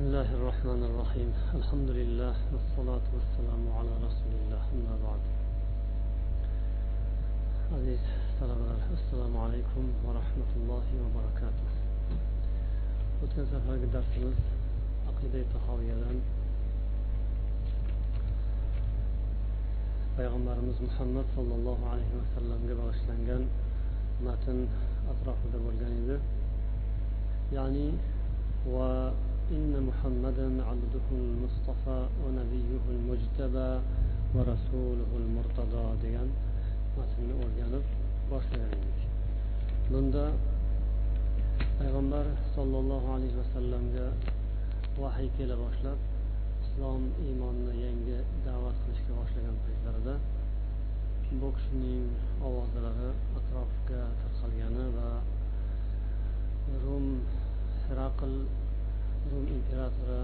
بسم 0.00 0.08
الله 0.08 0.32
الرحمن 0.34 0.82
الرحيم 0.90 1.30
الحمد 1.60 1.90
لله 1.90 2.34
والصلاة 2.52 3.06
والسلام 3.14 3.62
على 3.78 3.92
رسول 4.08 4.32
الله 4.40 4.62
أما 4.72 4.94
بعد 5.04 5.22
عزيز 7.76 8.00
السلام 8.32 8.60
عليكم 8.64 8.92
السلام 8.96 9.34
عليكم 9.44 9.84
ورحمة 10.04 10.50
الله 10.56 10.86
وبركاته 11.04 11.68
وتنسى 13.20 13.56
فرق 13.68 13.82
درسنا 13.92 14.32
عقيدة 15.08 15.44
تحاوية 15.54 15.92
لن 15.92 16.18
محمد 20.80 21.24
صلى 21.36 21.54
الله 21.54 21.78
عليه 21.92 22.10
وسلم 22.20 22.58
قبل 22.72 22.80
أشلنغان 22.88 23.44
ماتن 24.24 24.58
أطراف 25.12 25.40
دبرغان 25.52 26.20
يعني 27.52 27.92
و 28.66 29.10
إن 29.51 29.73
محمدا 29.89 30.47
عبده 30.69 31.07
المصطفى 31.11 31.99
ونبيه 32.23 32.83
المجتبى 32.95 33.71
ورسوله 34.35 35.09
المرتضى 35.21 35.85
degan 36.03 36.29
matnni 36.97 37.33
o'rganib 37.43 37.85
boshlagan 38.31 38.71
edik 38.77 38.99
bunda 39.91 40.25
payg'ambar 41.79 42.25
sollallohu 42.55 43.07
alayhi 43.15 43.35
vasallamga 43.41 44.07
vahiy 45.01 45.29
kela 45.37 45.55
boshlab 45.63 45.99
islom 46.65 47.03
iymonni 47.27 47.73
yangi 47.85 48.17
da'vat 48.47 48.77
qilishga 48.83 49.13
boshlagan 49.21 49.55
paytlarida 49.65 50.15
bu 51.39 51.47
kishining 51.57 52.05
ovozlari 52.47 53.09
atrofga 53.39 54.01
tarqalgani 54.21 54.85
va 54.97 55.09
rum 56.83 57.07
hiraql 57.87 58.33
rum 59.28 59.44
imperatori 59.56 60.20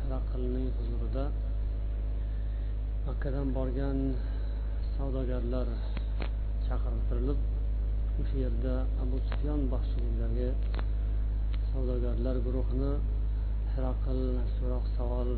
hiraqlning 0.00 0.68
huzurida 0.76 1.24
makkadan 3.06 3.48
borgan 3.56 3.98
savdogarlar 4.94 5.68
chaqirtirilib 6.66 7.40
o'sha 8.20 8.36
yerda 8.44 8.74
abu 9.02 9.16
sufyon 9.28 9.60
boshchiligidagi 9.72 10.48
savdogarlar 11.70 12.36
guruhini 12.46 12.92
hiraql 13.72 14.20
so'roq 14.56 14.84
savol 14.96 15.30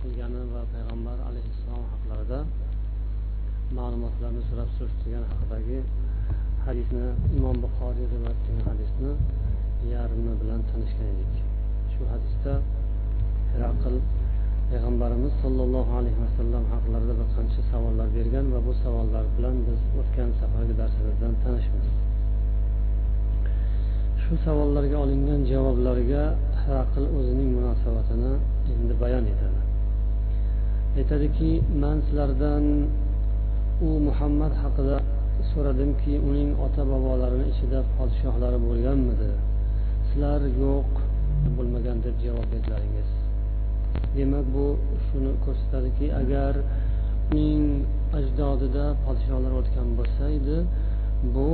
qilgani 0.00 0.42
va 0.54 0.62
payg'ambar 0.74 1.18
alayhissalom 1.28 1.86
haqlarida 1.92 2.38
ma'lumotlarni 3.78 4.42
so'rab 4.50 4.70
surishtirgani 4.76 5.26
haqidagi 5.32 5.78
hadisni 6.66 7.06
imom 7.38 7.56
buxoriy 7.64 8.06
rivoyat 8.14 8.38
qilgan 8.44 8.66
hadisni 8.72 9.10
yarmi 9.94 10.32
bilan 10.42 10.60
tanishgan 10.70 11.08
edik. 11.14 11.53
Shu 11.94 12.02
hadisda 12.12 12.52
hiraql 13.52 13.96
payg'ambarimiz 14.70 15.32
sollallohu 15.42 15.92
alayhi 15.98 16.18
vasallam 16.24 16.64
haqlarida 16.72 17.14
bir 17.20 17.28
qancha 17.36 17.60
savollar 17.72 18.08
bergan 18.16 18.46
va 18.54 18.60
bu 18.66 18.72
savollar 18.84 19.24
bilan 19.36 19.56
biz 19.66 19.80
o'tgan 20.00 20.30
safargi 20.40 20.74
darsimizdan 20.80 21.32
tanishmiz. 21.42 21.86
Shu 24.22 24.34
savollarga 24.46 24.96
olingan 25.04 25.40
javoblarga 25.52 26.22
hiraql 26.62 27.04
o'zining 27.18 27.48
munosabatini 27.56 28.32
endi 28.74 28.94
bayon 29.02 29.24
etadi. 29.32 29.60
Aytadiki 30.98 31.50
man 31.82 31.96
sizlardan 32.06 32.64
u 33.86 33.88
muhammad 34.08 34.52
haqida 34.62 34.96
so'radimki 35.50 36.14
uning 36.28 36.50
ota 36.66 36.82
bobolarini 36.92 37.46
ichida 37.52 37.78
podshohlari 37.96 38.58
bo'lganmidi? 38.66 39.30
Sizlar 40.08 40.40
yo'q 40.62 41.03
bo'lmagan 41.56 41.96
deb 42.06 42.16
javob 42.24 42.46
berdilaringiz 42.52 43.10
demak 44.16 44.46
bu 44.54 44.66
shuni 45.06 45.32
ko'rsatadiki 45.44 46.06
agar 46.22 46.52
uning 47.32 47.62
ajdodida 48.18 48.84
podshohlar 49.04 49.52
o'tgan 49.60 49.88
bo'lsa 49.98 50.24
edi 50.38 50.58
bu 51.34 51.48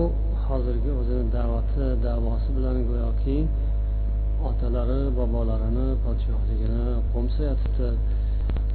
hozirgi 0.47 0.91
o'zini 1.01 1.25
da'vati 1.37 1.85
davosi 2.07 2.49
bilan 2.57 2.77
go'yoki 2.91 3.37
otalari 4.49 5.01
bobolarini 5.19 5.87
podshohligini 6.05 6.89
qo'msayatibdi. 7.13 7.89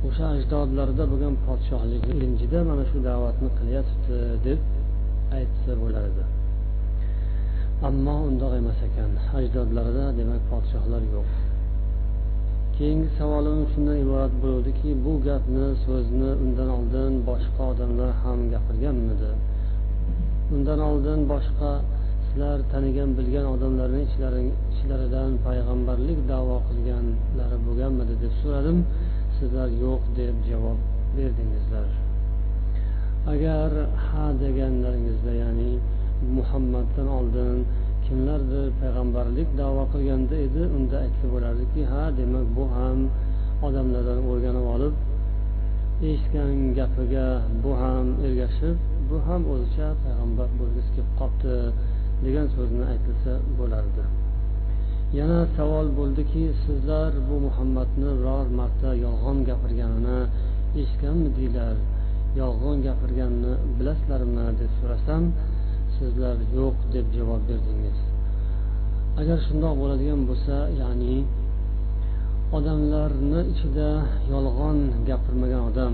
O'sha 0.07 0.25
ajdodlarida 0.35 1.03
bo'lgan 1.11 1.35
podshohlik 1.47 2.03
ilinjida 2.13 2.59
mana 2.69 2.83
shu 2.91 2.97
da'vatni 3.09 3.49
qilyatibdi 3.59 4.19
deb 4.47 4.59
aytsa 5.37 5.71
bo'lar 5.83 6.03
edi. 6.11 6.23
Ammo 7.83 8.15
undoq 8.29 8.53
emas 8.61 8.79
ekan. 8.87 9.11
Ajdodlarida 9.37 10.05
demak 10.19 10.41
podshohlar 10.51 11.03
yo'q. 11.15 11.27
Keyingi 12.77 13.09
savolim 13.17 13.59
shundan 13.71 13.97
iborat 14.03 14.33
bo'luvdiki 14.43 14.89
bu 15.05 15.13
gapni 15.27 15.67
so'zni 15.85 16.31
undan 16.43 16.69
oldin 16.77 17.11
boshqa 17.29 17.63
odamlar 17.71 18.11
ham 18.23 18.39
gapirganmidi? 18.53 19.31
Undan 20.55 20.79
oldin 20.89 21.19
boshqa 21.33 21.71
sizlar 22.25 22.57
tanigan 22.71 23.09
bilgan 23.17 23.45
odamlarni 23.53 24.01
ichlaridan 24.75 25.31
payg'ambarlik 25.45 26.19
davo 26.31 26.57
qilganlari 26.69 27.57
bo'lganmidi 27.67 28.15
deb 28.23 28.33
so'radim. 28.41 28.77
Sizlar 29.37 29.69
yo'q 29.83 30.01
deb 30.19 30.35
javob 30.49 30.79
berdingizlar. 31.17 31.87
Agar 33.33 33.69
ha 34.05 34.25
deganlaringizda 34.43 35.33
ya'ni 35.43 35.71
muhammaddan 36.37 37.07
oldin 37.17 37.57
kimlardir 38.05 38.67
payg'ambarlik 38.81 39.49
davo 39.61 39.83
qilganda 39.93 40.35
edi 40.47 40.63
unda 40.77 40.95
aytsa 41.05 41.25
bo'lardiki 41.33 41.81
ha 41.91 42.03
demak 42.19 42.47
bu 42.57 42.65
ham 42.75 42.99
odamlardan 43.67 44.19
o'rganib 44.31 44.65
olib 44.75 44.95
eshitgan 46.09 46.53
gapiga 46.77 47.27
bu 47.63 47.71
ham 47.81 48.07
ergashib 48.27 48.77
bu 49.09 49.17
ham 49.27 49.41
o'zicha 49.53 49.87
payg'ambar 50.03 50.49
bo'lgisi 50.59 50.89
kelib 50.95 51.11
qolibdi 51.19 51.55
degan 52.25 52.47
so'zni 52.55 52.83
aytilsa 52.93 53.33
bo'lardi. 53.59 54.03
Yana 55.19 55.39
savol 55.57 55.87
bo'ldiki 55.99 56.43
sizlar 56.65 57.11
bu 57.27 57.35
muhammadni 57.47 58.09
biror 58.19 58.47
marta 58.59 58.89
yolg'on 59.05 59.37
gapirganini 59.49 60.19
eshitganmidinglar 60.81 61.75
yolg'on 62.41 62.77
gapirganini 62.87 63.53
bilasizlarmi 63.77 64.45
deb 64.61 64.71
so'rasam 64.79 65.23
sizlar 65.97 66.37
yo'q 66.57 66.75
deb 66.93 67.05
javob 67.17 67.41
berdingiz. 67.49 67.99
Agar 69.21 69.37
shundoq 69.47 69.73
bo'ladigan 69.81 70.21
bo'lsa 70.29 70.55
ya'ni 70.81 71.15
odamlarni 72.57 73.41
ichida 73.53 73.89
yolg'on 74.33 74.77
gapirmagan 75.09 75.61
odam 75.69 75.93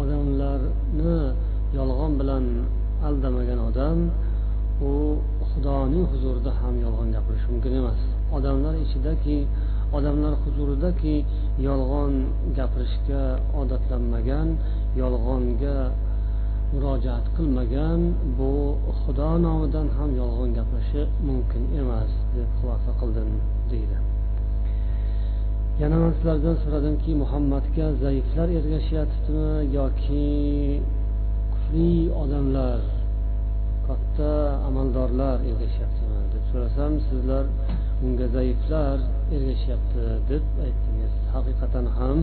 odamlarni 0.00 1.16
yolg'on 1.78 2.12
bilan 2.20 2.44
aldamagan 3.08 3.60
odam 3.68 3.98
u 4.88 4.92
xudoning 5.50 6.04
huzurida 6.12 6.50
ham 6.60 6.74
yolg'on 6.84 7.08
gapirishi 7.16 7.48
mumkin 7.52 7.72
emas. 7.80 8.00
Odamlar 8.36 8.74
ichidaki 8.84 9.36
odamlar 9.96 10.34
huzuridaki 10.44 11.16
yolg'on 11.68 12.12
gapirishga 12.58 13.22
odatlanmagan 13.60 14.48
yolg'onga 15.00 15.76
murojaat 16.72 17.26
qilmagan 17.36 18.00
bu 18.38 18.52
xudo 19.00 19.30
nomidan 19.44 19.88
ham 19.96 20.10
yolg'on 20.20 20.50
gapirishi 20.58 21.02
mumkin 21.28 21.62
emas 21.80 22.10
deb 22.36 22.48
xulosa 22.58 22.92
qildim 23.00 23.30
deydi. 23.70 23.96
Yana 25.80 25.96
man 26.02 26.12
sizlardan 26.16 26.56
so'radimki 26.62 27.12
muhammadga 27.22 27.86
zaiflar 28.04 28.48
ergashyaptimi 28.60 29.48
yoki 29.78 30.28
kuchli 31.52 31.90
odamlar 32.22 32.80
katta 33.86 34.32
amaldorlar 34.68 35.38
ergashyaptimi 35.50 36.20
deb 36.32 36.44
so'rasam 36.50 36.92
sizlar 37.08 37.44
unga 38.04 38.26
zaiflar 38.36 38.96
ergashyapti 39.36 40.02
deb 40.30 40.44
aytdingiz. 40.66 41.12
Haqiqatan 41.34 41.86
ham 41.98 42.18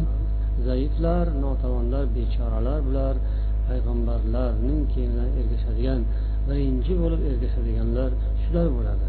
zaiflar 0.68 1.25
notavonlar 1.44 2.06
bechoralar 2.18 2.80
bular 2.88 3.16
payg'ambarlarning 3.69 4.81
keyinidan 4.94 5.30
ergashadigan 5.39 6.01
birinchi 6.48 6.94
bo'lib 7.01 7.21
ergashadiganlar 7.31 8.10
shular 8.44 8.68
bo'ladi. 8.77 9.07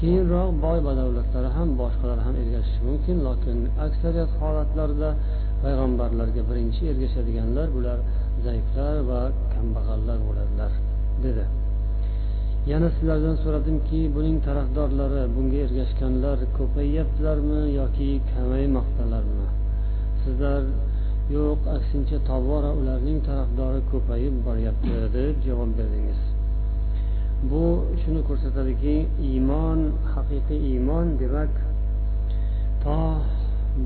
Keyinroq 0.00 0.50
boy 0.64 0.78
badavlatlari 0.88 1.50
ham 1.56 1.68
boshqalar 1.80 2.18
ham 2.26 2.34
ergashishi 2.42 2.80
mumkin 2.88 3.16
lokin 3.28 3.56
aksariyat 3.86 4.30
holatlarda 4.40 5.10
payg'ambarlarga 5.62 6.42
birinchi 6.50 6.82
ergashadiganlar 6.92 7.66
bular 7.76 7.98
zaiflar 8.44 8.96
va 9.10 9.20
kambag'allar 9.54 10.18
bo'ladilar 10.26 10.72
dedi. 11.24 11.44
Yana 12.72 12.88
sizlardan 12.96 13.36
so'radimki 13.42 14.00
buning 14.16 14.36
tarafdorlari 14.46 15.22
bunga 15.36 15.58
ergashganlar 15.66 16.38
ko'payyaptilarmi 16.58 17.60
yoki 17.80 18.08
kamaymoqdalarmi? 18.32 19.46
Sizlar 20.22 20.62
yo'q 21.36 21.60
aksincha 21.76 22.18
tobora 22.28 22.70
ularning 22.80 23.18
tarafdori 23.28 23.80
ko'payib 23.92 24.34
boryapti 24.46 24.92
deb 25.16 25.34
javob 25.46 25.70
berdingiz. 25.78 26.20
Bu 27.50 27.64
shuni 28.00 28.20
ko'rsatadiki 28.28 28.94
iymon 29.30 29.80
haqiqiy 30.14 30.60
iymon 30.72 31.06
demak 31.20 31.52
to 32.84 32.98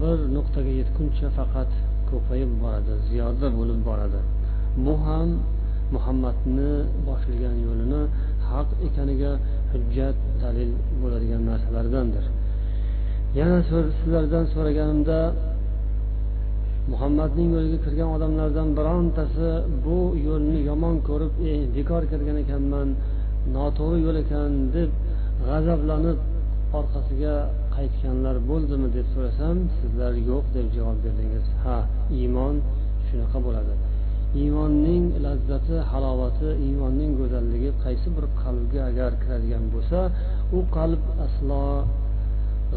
bir 0.01 0.19
nuqtaga 0.37 0.73
yetguncha 0.81 1.29
faqat 1.39 1.71
ko'payib 2.11 2.51
boradi 2.63 2.95
ziyoda 3.09 3.49
bo'lib 3.59 3.81
boradi. 3.89 4.21
Bu 4.85 4.95
ham 5.07 5.29
muhammadni 5.95 6.73
boshlagan 7.09 7.57
yo'lini 7.67 8.03
haq 8.51 8.69
ekaniga 8.87 9.33
hujjat 9.73 10.17
dalil 10.43 10.71
bo'ladigan 11.03 11.43
narsalardandir. 11.51 12.25
Yana 13.39 13.59
sizlardan 13.71 14.45
so'raganimda 14.55 15.19
muhammadning 16.91 17.49
yo'liga 17.55 17.79
kirgan 17.85 18.09
odamlardan 18.17 18.69
birontasi 18.79 19.49
bu 19.85 19.99
yo'lni 20.29 20.59
yomon 20.71 20.97
ko'rib 21.09 21.33
e 21.51 21.53
bekor 21.77 22.03
kirgan 22.13 22.37
ekanman 22.45 22.89
noto'g'ri 23.57 23.99
yo'l 24.07 24.17
ekan 24.25 24.51
deb 24.77 24.91
g'azablanib 25.47 26.19
orqasiga 26.79 27.35
qaytganlar 27.77 28.37
bo'ldimi 28.51 28.89
deb 28.97 29.07
so'rasam 29.15 29.57
sizlar 29.79 30.13
yo'q 30.31 30.45
deb 30.57 30.67
javob 30.77 30.99
berdingiz. 31.05 31.47
Ha 31.65 31.79
iymon 32.21 32.55
shunaqa 33.07 33.39
bo'ladi. 33.47 33.75
Iymonning 34.43 35.05
lazzati 35.25 35.77
halovati 35.93 36.51
iymonning 36.67 37.11
go'zalligi 37.21 37.71
qaysi 37.85 38.09
bir 38.17 38.27
qalbga 38.43 38.81
agar 38.91 39.11
kiradigan 39.23 39.65
bo'lsa 39.75 39.99
u 40.57 40.59
qalb 40.77 41.03
aslo 41.27 41.63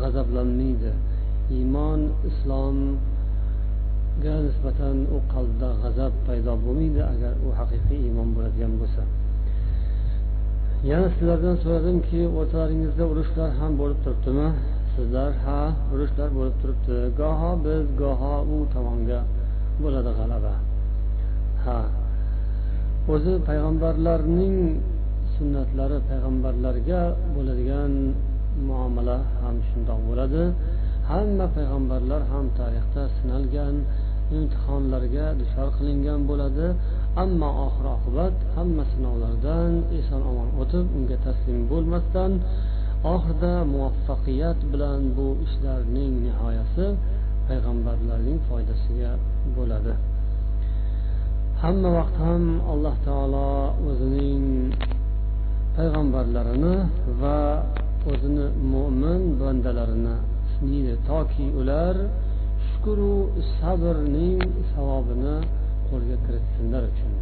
g'azablanmaydi. 0.01 0.91
Iymon 1.57 2.01
islom 2.29 2.77
ga 4.23 4.35
nisbatan 4.45 4.97
u 5.15 5.17
qalbda 5.33 5.69
g'azab 5.81 6.13
paydo 6.27 6.53
bo'lmaydi 6.65 7.01
agar 7.13 7.33
u 7.47 7.49
haqiqiy 7.59 7.99
iymon 8.07 8.29
bo'ladigan 8.35 8.73
bo'lsa. 8.81 9.03
Yana 10.91 11.07
sizlardan 11.15 11.55
so'radimki 11.63 12.21
o'rtalaringizda 12.39 13.03
urushlar 13.11 13.49
ham 13.59 13.71
bo'lib 13.81 13.99
turibdimi? 14.05 14.47
Sizlar 14.95 15.31
ha 15.45 15.59
urushlar 15.93 16.29
bo'lib 16.37 16.55
turibdi. 16.61 16.97
Goho 17.19 17.51
biz 17.65 17.83
goho 18.01 18.35
u 18.55 18.57
tomonga 18.73 19.19
bo'ladi 19.83 20.11
g'alaba. 20.19 20.53
Ha. 21.65 21.79
O'zi 23.13 23.33
payg'ambarlarning 23.47 24.55
sunnatlari 25.35 25.97
payg'ambarlarga 26.09 27.01
bo'ladigan 27.35 27.91
muomala 28.67 29.17
ham 29.41 29.55
shundoq 29.67 29.99
bo'ladi. 30.09 30.43
Hamma 31.09 31.45
payg'ambarlar 31.55 32.21
ham 32.31 32.45
tarixda 32.59 33.03
sinalgan 33.17 33.75
imtihonlarga 34.37 35.25
duchor 35.39 35.67
qilingan 35.77 36.21
bo'ladi. 36.29 36.67
Ammo 37.23 37.49
oxir 37.65 37.85
oqibat 37.95 38.35
hamma 38.55 38.83
sinovlardan 38.91 39.71
eson 39.99 40.21
omon 40.31 40.49
o'tib 40.61 40.85
unga 40.97 41.17
taslim 41.25 41.59
bo'lmasdan 41.71 42.31
oxirida 43.13 43.53
muvaffaqiyat 43.73 44.59
bilan 44.71 45.01
bu 45.17 45.27
ishlarning 45.45 46.13
nihoyasi 46.25 46.85
payg'ambarlarning 47.47 48.39
foydasiga 48.47 49.11
bo'ladi. 49.57 49.93
Hamma 51.61 51.89
vaqt 51.97 52.15
ham 52.25 52.43
alloh 52.73 52.95
taolo 53.07 53.49
o'zining 53.89 54.45
payg'ambarlarini 55.77 56.75
va 57.21 57.39
o'zini 58.11 58.45
mo'min 58.73 59.21
bandalarini 59.39 60.15
sinaydi 60.65 60.95
toki 61.07 61.45
ular 61.61 61.95
shukru 62.67 63.13
sabrning 63.57 64.41
savobini 64.73 65.35
qo'lga 65.89 66.17
kiritsinlar 66.25 66.83
uchun. 66.91 67.13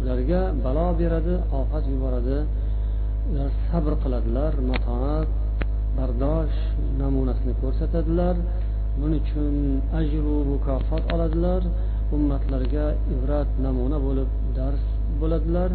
Ularga 0.00 0.40
balo 0.64 0.86
beradi 1.00 1.34
ofat 1.60 1.84
yuboradi. 1.92 2.38
Ular 3.30 3.50
sabr 3.68 3.92
qiladilar 4.02 4.52
matonat 4.70 5.28
bardosh 5.96 6.56
namunasini 7.00 7.54
ko'rsatadilar. 7.62 8.36
Buning 9.00 9.20
uchun 9.22 9.54
ajru 10.00 10.36
mukofot 10.52 11.02
oladilar. 11.14 11.62
Ummatlarga 12.16 12.86
ibrat 13.14 13.48
namuna 13.64 13.98
bo'lib 14.06 14.30
dars 14.58 14.82
bo'ladilar. 15.20 15.70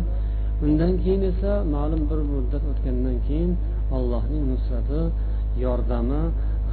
Undan 0.65 0.93
keyin 1.03 1.21
esa 1.31 1.53
ma'lum 1.75 2.01
bir 2.09 2.19
muddat 2.31 2.63
o'tgandan 2.71 3.17
keyin 3.27 3.51
allohning 3.97 4.43
nusrati 4.51 5.01
yordami 5.63 6.21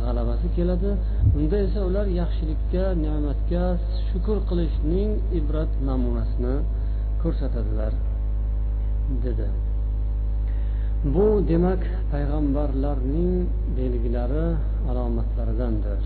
g'alabasi 0.05 0.49
keladi. 0.57 0.91
Unda 1.39 1.57
esa 1.67 1.81
ular 1.89 2.07
yaxshilikka 2.21 2.85
ne'matga 3.05 3.65
shukur 4.09 4.39
qilishning 4.49 5.11
ibrat 5.39 5.71
namunasini 5.89 6.55
ko'rsatadilar 7.23 7.93
dedi. 9.25 9.49
Bu 11.15 11.27
demak 11.51 11.83
payg'ambarlarning 12.13 13.33
belgilari 13.77 14.47
alomatlaridandir. 14.91 16.03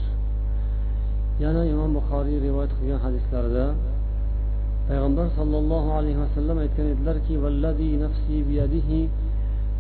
Yana 1.44 1.62
imom 1.72 1.90
buxoriy 1.98 2.38
rivoyat 2.46 2.72
qilgan 2.78 3.00
hadislarida 3.06 3.66
payg'ambar 4.88 5.26
sollallohu 5.38 5.90
alayhi 5.98 6.19
vasallam 6.25 6.56
aytgan 6.64 6.87
edilarki 6.94 7.34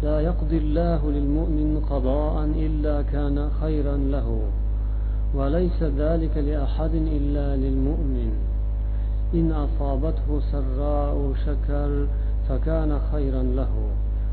لا 0.02 0.20
يقضي 0.20 0.58
الله 0.58 1.00
للمؤمن 1.10 1.84
قضاء 1.90 2.44
إلا 2.56 3.02
كان 3.02 3.50
خيرا 3.60 3.96
له 3.96 4.40
وليس 5.34 5.82
ذلك 5.82 6.34
لأحد 6.36 6.94
إلا 6.94 7.56
للمؤمن. 7.56 8.32
إن 9.34 9.52
أصابته 9.52 10.28
سراء 10.52 11.32
شكر 11.46 12.06
فكان 12.48 12.98
خيرا 13.12 13.42
له 13.42 13.72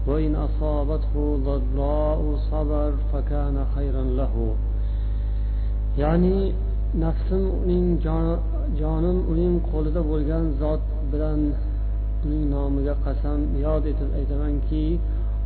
وإن 0.08 0.36
أصابته 0.36 1.40
ضراء 1.46 2.36
صبر 2.52 2.92
فكان 3.14 3.66
خيرا 3.76 4.04
له. 4.04 4.56
يعني 5.98 6.54
nafsim 6.94 7.44
uning 7.66 7.98
jonim 8.78 9.18
uning 9.32 9.56
qo'lida 9.70 10.02
bo'lgan 10.12 10.46
zot 10.62 10.84
bilan 11.12 11.40
uning 12.24 12.44
nomiga 12.54 12.94
qasam 13.06 13.40
yod 13.66 13.84
etib 13.92 14.10
aytamanki 14.20 14.86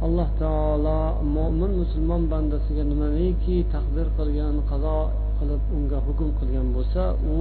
alloh 0.06 0.30
taolo 0.40 1.00
mo'min 1.36 1.72
musulmon 1.82 2.24
bandasiga 2.32 2.84
nimaiki 2.92 3.56
taqdir 3.74 4.08
qilgan 4.18 4.56
qazo 4.70 4.98
qilib 5.40 5.62
unga 5.76 6.00
hukm 6.08 6.30
qilgan 6.40 6.68
bo'lsa 6.76 7.04
u 7.36 7.38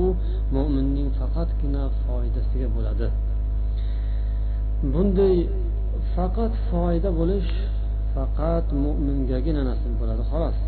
mo'minning 0.55 1.09
faqatgina 1.19 1.83
foydasiga 2.03 2.69
bo'ladi. 2.77 3.07
Bunday 4.93 5.37
faqat 6.15 6.53
foyda 6.69 7.11
bo'lish 7.21 7.51
faqat 8.15 8.67
mo'mingagina 8.85 9.63
nasib 9.71 9.93
bo'ladi 10.01 10.23
xolos. 10.31 10.59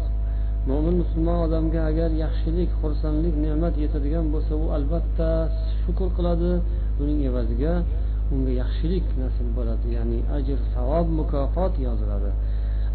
Mo'min 0.69 0.95
musulmon 1.03 1.39
odamga 1.47 1.81
agar 1.91 2.11
yaxshilik 2.25 2.71
xursandlik 2.81 3.35
ne'mat 3.45 3.75
yetadigan 3.85 4.27
bo'lsa 4.35 4.53
u 4.65 4.67
albatta 4.77 5.31
shukur 5.83 6.09
qiladi 6.17 6.53
buning 6.99 7.21
evaziga 7.31 7.73
unga 8.35 8.53
yaxshilik 8.63 9.07
nasib 9.23 9.49
bo'ladi 9.57 9.87
ya'ni 9.97 10.19
ajr 10.37 10.59
savob 10.75 11.07
mukofot 11.19 11.73
yoziladi. 11.87 12.31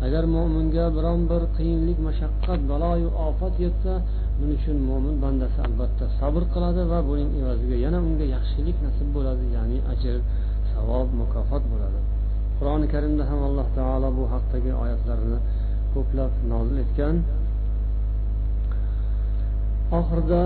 Agar 0.05 0.23
mo'minga 0.35 0.85
biron 0.97 1.21
bir 1.31 1.43
qiyinlik 1.57 1.99
mashaqqat 2.07 2.59
baloyu 2.71 3.09
ofat 3.27 3.53
yetsa 3.65 3.93
buning 4.39 4.57
uchun 4.59 4.77
mo'min 4.89 5.15
bandasi 5.23 5.59
albatta 5.67 6.05
sabr 6.19 6.43
qiladi 6.53 6.81
va 6.91 6.99
buning 7.09 7.29
evaziga 7.41 7.77
yana 7.85 7.99
unga 8.07 8.25
yaxshilik 8.35 8.77
nasib 8.85 9.07
bo'ladi 9.15 9.45
ya'ni 9.55 9.77
ajr 9.93 10.15
savob 10.73 11.07
mukofot 11.21 11.63
bo'ladi. 11.71 11.99
Qur'oni 12.57 12.87
karimda 12.93 13.23
ham 13.29 13.39
alloh 13.47 13.67
taolo 13.77 14.09
bu 14.17 14.23
haqdagi 14.33 14.71
oyatlarni 14.83 15.37
ko'plab 15.93 16.31
nozil 16.51 16.77
etgan. 16.85 17.15
Oxirida 19.99 20.43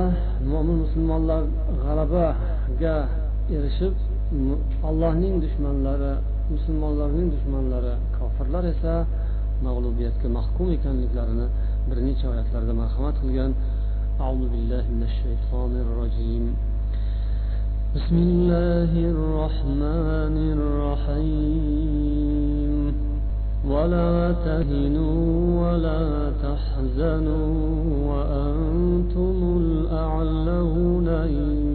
mo'min 0.51 0.77
musulmonlar 0.83 1.41
g'alabaga 1.83 2.95
erishib 3.55 3.93
allohning 4.88 5.34
dushmanlari 5.44 6.12
musulmonlarning 6.54 7.28
dushmanlari 7.34 7.92
kofirlar 8.16 8.64
esa 8.72 8.94
mag'lubiyatga 9.66 10.28
mahkum 10.38 10.66
ekanliklarini 10.76 11.46
bir 11.88 11.98
necha 12.06 12.24
oyatlarda 12.32 12.72
marhamat 12.82 13.16
qilgan 13.22 13.52
أعوذ 14.20 14.44
بالله 14.52 14.84
من 14.96 15.02
الشيطان 15.10 15.72
الرجيم 15.84 16.44
بسم 17.96 18.16
الله 18.28 18.92
الرحمن 19.14 20.36
الرحيم 20.56 22.72
ولا 23.72 24.12
تهنوا 24.46 25.22
ولا 25.62 26.04
تحزنوا 26.44 27.50
وأنتم 28.10 29.36
الأعلون 29.62 31.08
إن 31.08 31.65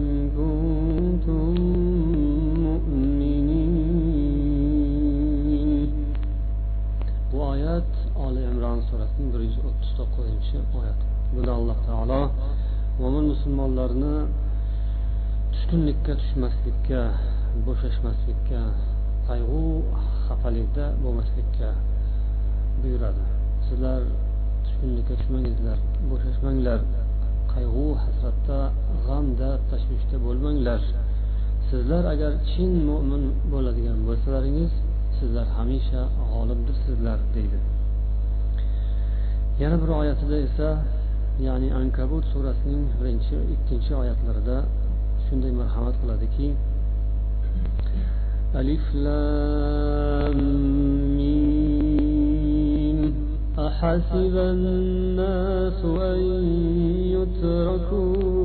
bir 9.33 9.41
yuz 9.47 9.57
o'ttiz 9.67 9.91
to'qqizinchi 9.99 10.57
oyat. 10.79 10.99
Bunda 11.33 11.51
alloh 11.59 11.77
taolo 11.87 12.21
mo'min 13.01 13.25
musulmonlarni 13.31 14.15
tushkunlikka 15.53 16.13
tushmaslikka 16.21 17.01
bo'shashmaslikka 17.65 18.61
qayg'u 19.29 19.61
xafalikda 20.25 20.85
bo'lmaslikka 21.03 21.69
buyuradi. 22.81 23.23
Sizlar 23.67 24.01
tushkunlikka 24.65 25.13
tushmangizlar 25.19 25.77
bo'shashmanglar 26.09 26.79
qayg'u 27.53 27.85
hasratda 28.03 28.59
g'amda 29.05 29.49
tashvishda 29.71 30.17
bo'lmanglar. 30.25 30.81
Sizlar 31.69 32.03
agar 32.13 32.31
chin 32.51 32.71
mo'min 32.89 33.23
bo'ladigan 33.53 33.97
bo'lsalaringiz 34.07 34.71
sizlar 35.17 35.47
hamisha 35.57 36.01
g'olibdirsizlar 36.31 37.19
deydi. 37.35 37.59
yana 39.62 39.76
bir 39.82 39.90
oyatida 40.00 40.36
esa 40.46 40.68
ya'ni 41.46 41.68
ankabut 41.80 42.24
surasining 42.32 42.84
birinchi 42.98 43.36
ikkinchi 43.54 43.92
oyatlarida 44.02 44.56
shunday 45.26 45.52
marhamat 45.60 45.94
qiladiki 46.02 46.46
alif 48.60 48.84
lam 49.06 50.38
mim 51.18 51.58
أحسب 53.68 54.34
الناس 54.54 55.80
أن 56.10 56.18
يتركوا 57.14 58.41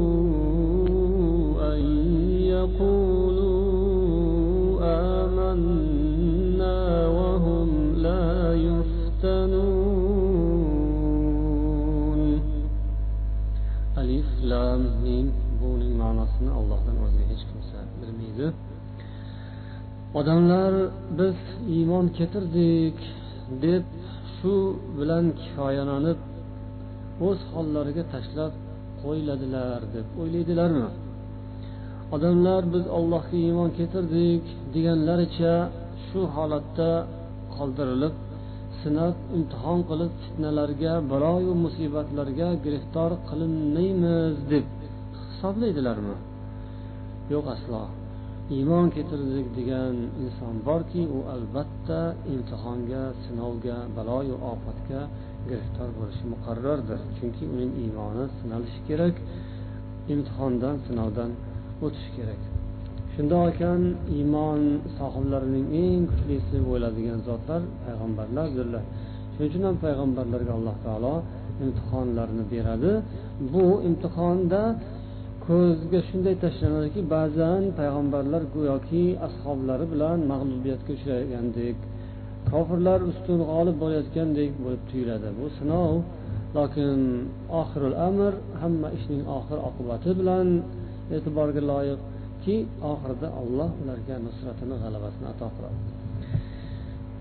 odamlar 20.18 20.72
biz 21.18 21.36
iymon 21.76 22.06
keltirdik 22.16 22.96
deb 23.64 23.84
shu 24.36 24.54
bilan 24.98 25.24
kifoyalanib 25.40 26.18
o'z 27.28 27.40
hollariga 27.54 28.04
tashlab 28.14 28.52
qo'yiladilar 29.02 29.80
deb 29.94 30.06
o'ylaydilarmi? 30.20 30.88
Odamlar 32.14 32.62
biz 32.74 32.84
allohga 32.98 33.36
iymon 33.46 33.70
keltirdik 33.78 34.44
deganlaricha 34.74 35.54
shu 36.06 36.20
holatda 36.36 36.90
qoldirilib 37.56 38.14
sinab 38.80 39.14
imtihon 39.36 39.80
qilib 39.90 40.12
fitnalarga 40.24 40.94
baloyu 41.12 41.52
musibatlarga 41.64 42.48
giriftor 42.64 43.10
qilinmaymiz 43.28 44.34
deb 44.52 44.66
hisoblaydilarmi? 45.30 46.16
Yo'q 47.32 47.46
aslo. 47.56 47.82
Iymon 48.56 48.86
keltirdik 48.94 49.48
degan 49.58 49.94
inson 50.24 50.54
borki 50.68 51.02
u 51.16 51.18
albatta 51.34 52.00
imtihonga 52.34 53.02
sinovga 53.24 53.76
baloyu 53.96 54.36
ofatga 54.52 55.00
giriftor 55.48 55.88
bo'lishi 55.98 56.24
muqarrardir 56.32 57.00
chunki 57.16 57.44
uning 57.54 57.72
iymoni 57.84 58.24
sinalishi 58.38 58.80
kerak 58.88 59.16
imtihondan 60.14 60.76
sinovdan 60.86 61.30
o'tishi 61.84 62.10
kerak. 62.18 62.40
Shundoq 63.14 63.44
ekan 63.52 63.82
iymon 64.16 64.60
sohiblarining 64.98 65.66
eng 65.82 66.02
kuchlisi 66.10 66.56
bo'ladigan 66.68 67.20
zotlar 67.28 67.62
payg'ambarlardirlar 67.84 68.84
shuning 69.32 69.48
uchun 69.50 69.62
ham 69.68 69.76
payg'ambarlarga 69.84 70.52
alloh 70.58 70.76
taolo 70.86 71.14
imtihonlarni 71.64 72.44
beradi. 72.52 72.92
Bu 73.52 73.64
imtihonda 73.88 74.62
ko'zga 75.48 76.00
shunday 76.08 76.34
tashlanadiki 76.44 77.00
ba'zan 77.14 77.62
payg'ambarlar 77.78 78.42
go'yoki 78.54 79.04
ashoblari 79.26 79.86
bilan 79.92 80.18
mag'lubiyatga 80.32 80.90
uchragandek 80.96 81.76
kofirlar 82.50 83.00
ustun 83.10 83.40
g'olib 83.50 83.76
bo'layotgandek 83.82 84.50
bo'lib 84.64 84.82
tuyuladi. 84.90 85.28
Bu 85.38 85.46
sinov 85.58 85.92
lokin 86.58 86.98
oxirul 87.60 87.96
amr 88.08 88.32
hamma 88.62 88.88
ishning 88.98 89.22
oxir 89.38 89.58
oqibati 89.68 90.10
bilan 90.20 90.46
e'tiborga 91.16 91.62
loyiqki 91.70 92.56
oxirida 92.92 93.28
olloh 93.42 93.70
ularga 93.82 94.16
nusratini 94.26 94.76
g'alabasini 94.82 95.26
ato 95.32 95.48
qiladi. 95.56 95.97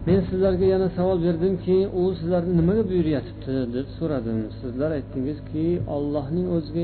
Men 0.07 0.21
sizlarga 0.29 0.65
yana 0.75 0.87
savol 0.97 1.17
berdimki 1.27 1.77
u 1.99 2.03
sizlarni 2.19 2.53
nimaga 2.59 2.83
buyuryapti 2.91 3.55
deb 3.75 3.87
so'radim. 3.97 4.39
Sizlar 4.61 4.89
aytdingizki 4.97 5.65
ollohning 5.95 6.47
o'ziga 6.57 6.83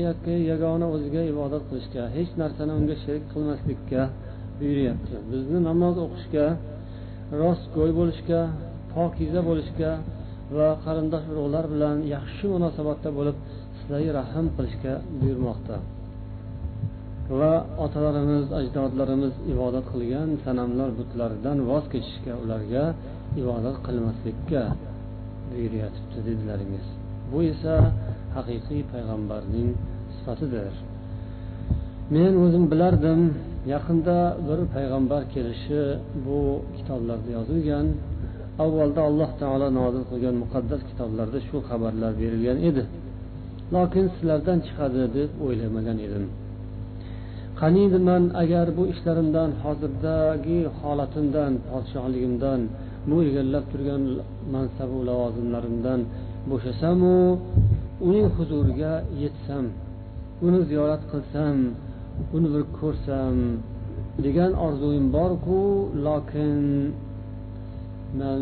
yagona 0.50 0.86
o'ziga 0.94 1.22
ibodat 1.32 1.62
qilishga 1.70 2.02
hech 2.16 2.32
narsani 2.42 2.72
unga 2.78 2.96
sherik 3.04 3.24
qilmaslikka 3.32 4.02
buyuryapti. 4.60 5.14
Bizni 5.32 5.58
namoz 5.68 5.96
o'qishga 6.04 6.46
rostgo'y 7.42 7.92
bo'lishga 8.00 8.40
pokiza 8.94 9.40
bo'lishga 9.48 9.90
va 10.56 10.68
qarindosh 10.84 11.26
urug'lar 11.32 11.64
bilan 11.74 11.96
yaxshi 12.14 12.44
munosabatda 12.54 13.10
bo'lib 13.18 13.36
sizlarga 13.78 14.12
rahm 14.20 14.46
qilishga 14.56 14.92
buyurmoqda. 15.20 15.76
Va 17.30 17.52
otalarimiz 17.84 18.46
ajdodlarimiz 18.60 19.34
ibodat 19.52 19.86
qilgan 19.92 20.28
sanamlar 20.44 20.90
butlaridan 20.98 21.58
voz 21.70 21.84
kechishga 21.92 22.34
ularga 22.42 22.84
ibodat 23.40 23.76
qilmaslikka 23.86 24.62
buyuryapti 25.50 26.18
dedilaringiz. 26.26 26.86
Bu 27.30 27.38
esa 27.52 27.74
haqiqiy 28.36 28.82
payg'ambarning 28.92 29.70
sifatidir. 30.14 30.72
Men 32.14 32.32
o'zim 32.44 32.64
bilardim 32.72 33.20
yaqinda 33.74 34.18
bir 34.46 34.58
payg'ambar 34.74 35.22
kelishi 35.34 35.82
bu 36.26 36.38
kitoblarda 36.76 37.30
yozilgan. 37.38 37.86
Avvalda 38.64 39.00
alloh 39.08 39.30
taolo 39.40 39.68
nozil 39.80 40.04
qilgan 40.10 40.36
muqaddas 40.42 40.80
kitoblarda 40.90 41.38
shu 41.48 41.56
xabarlar 41.68 42.12
berilgan 42.22 42.58
edi. 42.68 42.82
Lokin 43.74 44.04
sizlardan 44.14 44.58
chiqadi 44.66 45.02
deb 45.16 45.30
o'ylamagan 45.46 45.98
edim. 46.06 46.26
Qaniydi 47.60 47.98
man 48.08 48.22
agar 48.42 48.66
bu 48.76 48.82
ishlarimdan 48.92 49.50
hozirdagi 49.62 50.60
holatimdan 50.78 51.52
podshohligimdan 51.70 52.60
bu 53.10 53.16
egallab 53.28 53.64
turgan 53.72 54.02
mansabu 54.54 54.98
lavozimlarimdan 55.08 56.00
bo'shasamu 56.50 57.16
uning 58.08 58.28
huzuriga 58.36 58.92
yetsam 59.22 59.64
uni 60.46 60.60
ziyorat 60.70 61.02
qilsam 61.12 61.56
uni 62.36 62.48
bir 62.54 62.64
ko'rsam 62.78 63.36
degan 64.24 64.52
orzuim 64.66 65.06
borku 65.16 65.60
lokin 66.06 66.60
man 68.20 68.40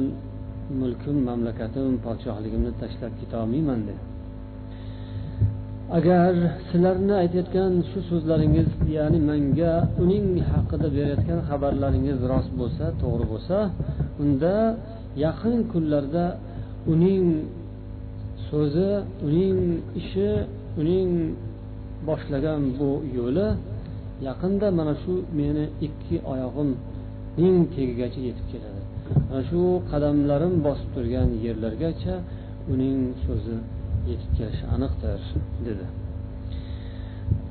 mulkim 0.81 1.16
mamlakatim 1.28 1.92
podshohligimni 2.07 2.73
tashlab 2.81 3.12
ketolmayman 3.21 3.81
dedi. 3.88 4.12
Agar 5.99 6.33
sizlarni 6.71 7.15
aytayotgan 7.23 7.73
shu 7.91 7.99
so'zlaringiz 8.11 8.69
ya'ni 8.97 9.19
manga 9.31 9.73
uning 10.03 10.27
haqida 10.51 10.89
berayotgan 10.97 11.41
xabarlaringiz 11.49 12.19
rost 12.33 12.51
bo'lsa 12.61 12.85
to'g'ri 13.03 13.25
bo'lsa 13.33 13.59
unda 14.23 14.55
yaqin 15.25 15.57
kunlarda 15.73 16.25
uning 16.93 17.27
so'zi 18.49 18.91
uning 19.29 19.59
ishi 20.01 20.29
uning 20.81 21.11
boshlagan 22.09 22.63
bu 22.79 22.91
yo'li 23.19 23.49
yaqinda 24.29 24.67
mana 24.79 24.95
shu 25.03 25.15
meni 25.39 25.65
ikki 25.87 26.17
oyog'imning 26.33 27.59
tagigacha 27.75 28.21
yetib 28.29 28.47
keladi. 28.53 28.81
Mana 29.29 29.43
shu 29.51 29.61
qadamlarim 29.91 30.55
bosib 30.67 30.89
turgan 30.95 31.29
yerlargacha 31.47 32.15
uning 32.73 32.99
so'zi 33.25 33.57
yetib 34.10 34.32
kelishi 34.38 34.66
aniqdir 34.75 35.22
dedi 35.68 35.86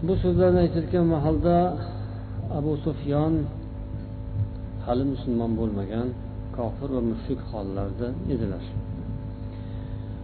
bu 0.06 0.12
so'zlarni 0.22 0.58
aytayotgan 0.64 1.06
mahalda 1.14 1.56
abu 2.58 2.72
sufyon 2.86 3.34
hali 4.86 5.04
musulmon 5.12 5.52
bo'lmagan 5.60 6.08
kofir 6.56 6.88
va 6.96 7.02
mushrik 7.10 7.40
hollarda 7.50 8.08
edilar 8.34 8.64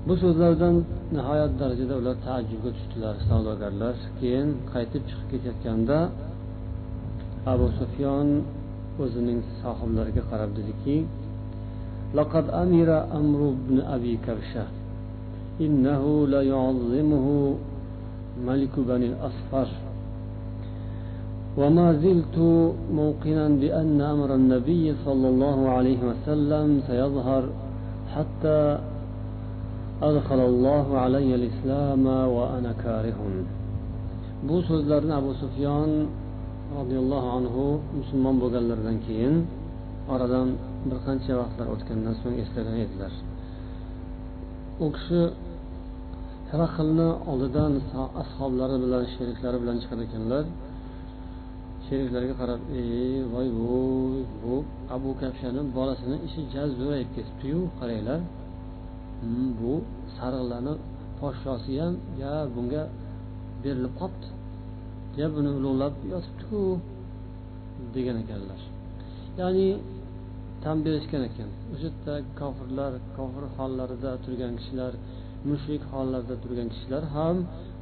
bu 0.07 0.15
so'zlardan 0.23 0.75
nihoyat 1.17 1.53
darajada 1.61 1.95
ular 2.01 2.17
taajjubga 2.27 2.71
tushdilar 2.77 3.15
savdogarlar 3.29 3.97
keyin 4.21 4.49
qaytib 4.73 5.03
chiqib 5.09 5.29
ketayotganda 5.33 5.99
abu 7.53 7.67
sufyon 7.81 8.29
o'zining 9.05 9.41
sohiblariga 9.63 10.23
qarab 10.31 10.51
dediki 10.61 10.97
لقد 12.21 12.47
أمر 12.63 12.89
أمر 13.19 13.41
بن 13.69 13.77
أبي 13.97 14.13
كبشة 14.27 14.65
إنه 15.61 16.27
ليعظمه 16.35 17.55
ملك 18.47 18.75
بني 18.89 19.07
الأصفر 19.13 19.69
وما 21.59 21.93
زلت 22.05 22.37
موقنا 22.95 23.49
بأن 23.49 24.01
أمر 24.01 24.35
النبي 24.35 24.95
صلى 25.05 25.29
الله 25.29 25.69
عليه 25.69 26.01
وسلم 26.11 26.81
سيظهر 26.89 27.45
حتى 28.15 28.79
أدخل 30.03 30.41
الله 30.41 30.99
علي 30.99 31.35
الإسلام 31.35 32.07
وأنا 32.07 32.73
كاره 32.85 33.21
bu 34.49 34.57
so'zlarni 34.69 35.15
abu 35.21 35.33
sufyon 35.43 35.91
roziyallohu 36.79 37.29
anhu 37.39 37.65
musulmon 37.99 38.37
bo'lganlaridan 38.43 38.97
keyin 39.07 39.35
oradan 40.13 40.49
bir 40.89 40.99
qancha 41.07 41.33
vaqtlar 41.41 41.67
o'tgandan 41.75 42.15
so'ng 42.23 42.37
eslagan 42.45 42.77
edilar 42.85 43.13
u 44.85 44.87
kishi 44.97 45.21
hiraqlni 46.52 47.10
oldidan 47.32 47.74
ashoblari 48.22 48.78
bilan 48.84 49.04
sheriklari 49.14 49.58
bilan 49.64 49.78
chiqar 49.82 50.00
ekanlar. 50.08 50.44
Sheriklarga 51.86 52.34
qarab 52.42 52.62
ey 52.80 53.18
voy 53.34 53.48
voy 53.62 54.18
bu 54.42 54.56
abu 54.96 55.10
kafshani 55.22 55.62
bolasini 55.78 56.18
ishi 56.28 56.42
jaz 56.54 56.70
zo'rayib 56.80 57.10
ketibdiyu 57.16 57.60
qaranglar 57.80 58.20
hmm, 59.22 59.48
bu 59.60 59.74
sariqlarni 60.18 60.74
podshosi 61.20 61.74
ham 61.82 61.94
ya 62.22 62.34
bunga 62.56 62.84
berilib 63.64 63.94
qolibdi 64.00 64.28
ya 65.20 65.28
buni 65.36 65.50
ulug'lab 65.58 65.94
yotibdiku 66.12 66.62
degan 67.96 68.18
ekanlar. 68.24 68.60
Ya'ni 69.40 69.68
tan 70.64 70.78
berishgan 70.86 71.24
ekan. 71.30 71.50
O'sha 71.74 71.90
yerda 71.90 72.14
kofirlar 72.40 72.92
kofir 73.18 73.44
hollarida 73.58 74.12
turgan 74.24 74.54
kishilar 74.60 74.94
mushrik 75.50 75.84
hollarda 75.92 76.36
turgan 76.44 76.68
kishilar 76.74 77.04
ham 77.16 77.38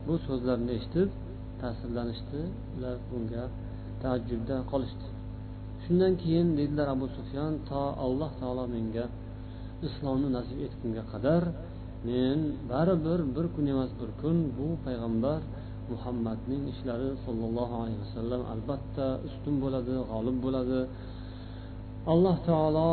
bu 0.08 0.14
so'zlarni 0.28 0.72
eshitib 0.78 1.10
ta'sirlanishdi 1.62 2.42
ular 2.76 2.96
bunga 3.10 3.44
taajjubda 4.04 4.56
qolishdi. 4.72 5.08
Shundan 5.84 6.14
keyin 6.22 6.48
dedilar 6.60 6.88
abu 6.96 7.08
sufyon 7.18 7.54
to 7.70 7.82
alloh 8.06 8.32
taolo 8.42 8.66
menga 8.76 9.06
islomni 9.88 10.30
nasib 10.38 10.58
etgunga 10.68 11.04
qadar 11.14 11.44
men 12.08 12.40
baribir 12.72 13.20
bir 13.36 13.46
kun 13.56 13.66
emas 13.74 13.92
bir 14.00 14.10
kun 14.22 14.38
bu 14.58 14.68
payg'ambar 14.86 15.40
muhammadning 15.92 16.64
ishlari 16.74 17.10
sollallohu 17.26 17.76
alayhi 17.82 18.00
vasallam 18.06 18.42
albatta 18.54 19.08
ustun 19.28 19.56
bo'ladi 19.64 19.96
g'olib 20.12 20.38
bo'ladi. 20.46 20.80
Alloh 22.14 22.38
taolo 22.50 22.92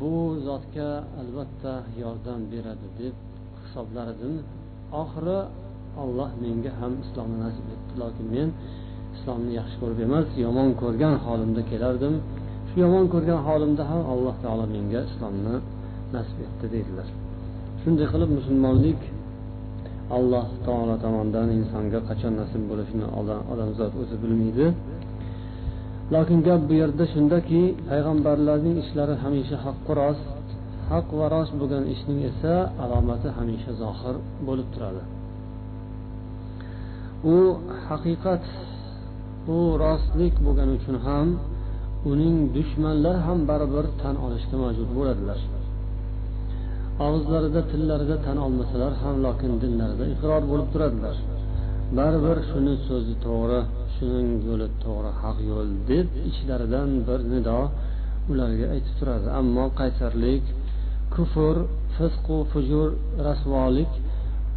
bu 0.00 0.14
zotga 0.48 0.90
albatta 1.20 1.72
yordam 2.02 2.40
beradi 2.52 2.88
deb 3.00 3.14
hisoblar 3.68 4.06
edim 4.14 4.34
oxiri 5.02 5.38
olloh 6.02 6.30
menga 6.44 6.72
ham 6.80 6.92
islomni 7.04 7.38
nasib 7.44 7.66
etdi. 7.74 7.92
Lokin 8.02 8.26
men 8.34 8.48
islomni 9.16 9.52
yaxshi 9.60 9.76
ko'rib 9.82 10.00
emas 10.06 10.26
yomon 10.44 10.68
ko'rgan 10.82 11.14
holimda 11.26 11.62
kelardim. 11.70 12.14
Shu 12.68 12.76
yomon 12.84 13.04
ko'rgan 13.14 13.40
holimda 13.46 13.82
ham 13.90 14.02
alloh 14.12 14.34
taolo 14.44 14.64
menga 14.74 15.00
islomni 15.10 15.56
nasib 16.16 16.38
etdi 16.46 16.66
deydilar. 16.74 17.08
Shunday 17.82 18.06
qilib 18.12 18.30
musulmonlik 18.38 19.00
alloh 20.16 20.46
taolo 20.66 20.94
tomonidan 21.04 21.48
insonga 21.58 22.00
qachon 22.08 22.32
nasib 22.40 22.62
bo'lishini 22.70 23.06
odamzod 23.52 23.92
o'zi 24.02 24.16
bilmaydi. 24.22 24.66
Lokin 26.14 26.38
gap 26.46 26.60
bu 26.68 26.74
yerda 26.82 27.04
shundaki 27.14 27.62
payg'ambarlarning 27.88 28.76
ishlari 28.82 29.14
hamisha 29.22 29.56
haqqu 29.64 29.92
rost. 30.00 30.26
Haq 30.90 31.06
va 31.18 31.26
rost 31.34 31.52
bo'lgan 31.60 31.84
ishning 31.94 32.20
esa 32.30 32.54
alomati 32.82 33.28
hamisha 33.36 33.72
zohir 33.82 34.16
bo'lib 34.46 34.68
turadi. 34.74 35.02
U 37.34 37.36
haqiqat 37.88 38.44
u 39.56 39.58
rostlik 39.84 40.34
bo'lgani 40.46 40.72
uchun 40.78 40.96
ham 41.06 41.28
uning 42.12 42.36
dushmanlar 42.56 43.16
ham 43.26 43.38
baribir 43.50 43.86
tan 44.02 44.14
olishga 44.26 44.56
majbur 44.64 44.88
bo'ladilar. 44.98 45.40
Og'izlarida 47.06 47.60
tillarida 47.70 48.16
tan 48.26 48.36
olmasalar 48.46 48.92
ham 49.02 49.16
lokin 49.26 49.52
dillarida 49.62 50.04
iqror 50.14 50.42
bo'lib 50.52 50.68
turadilar. 50.74 51.16
Baribir 51.98 52.38
shuni 52.50 52.74
so'zi 52.88 53.14
to'g'ri 53.26 53.60
shuning 53.94 54.28
yo'li 54.48 54.68
to'g'ri 54.84 55.10
haq 55.22 55.38
yo'l 55.50 55.68
deb 55.90 56.08
ichlaridan 56.30 56.90
bir 57.08 57.20
nido 57.32 57.60
ularga 58.30 58.66
aytib 58.74 58.94
turadi. 59.00 59.28
Ammo 59.40 59.64
qaysarlik 59.80 60.44
kufr 61.18 61.56
fisqu 61.96 62.36
fujur 62.52 62.88
rasvolik 63.26 63.92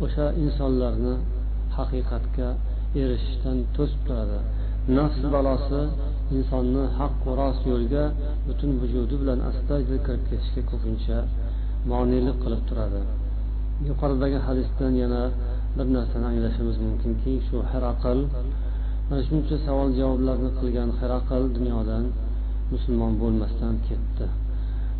o'sha 0.05 0.25
insonlarni 0.43 1.13
haqiqatga 1.77 2.49
erishishdan 3.01 3.57
to'sib 3.75 4.01
turadi. 4.07 4.39
Nafs 4.97 5.21
balosi 5.35 5.81
insonni 6.37 6.83
haq 6.99 7.15
rost 7.39 7.63
yo'lga 7.71 8.03
butun 8.47 8.71
vujudi 8.81 9.15
bilan 9.21 9.39
astoydil 9.49 9.99
kirib 10.05 10.23
ketishga 10.29 10.61
ko'pincha 10.71 11.17
monelik 11.91 12.37
qilib 12.43 12.63
turadi. 12.69 13.01
Yuqoridagi 13.89 14.39
hadisdan 14.47 14.93
yana 15.03 15.23
bir 15.77 15.87
narsani 15.95 16.25
anglashimiz 16.31 16.77
mumkinki 16.85 17.33
shu 17.47 17.57
hiraql 17.71 18.19
mana 19.07 19.21
shuncha 19.29 19.55
savol 19.65 19.89
javoblarni 19.99 20.51
qilgan 20.59 20.89
hiraql 20.99 21.43
dunyodan 21.57 22.03
musulmon 22.73 23.13
bo'lmasdan 23.21 23.73
ketdi. 23.87 24.25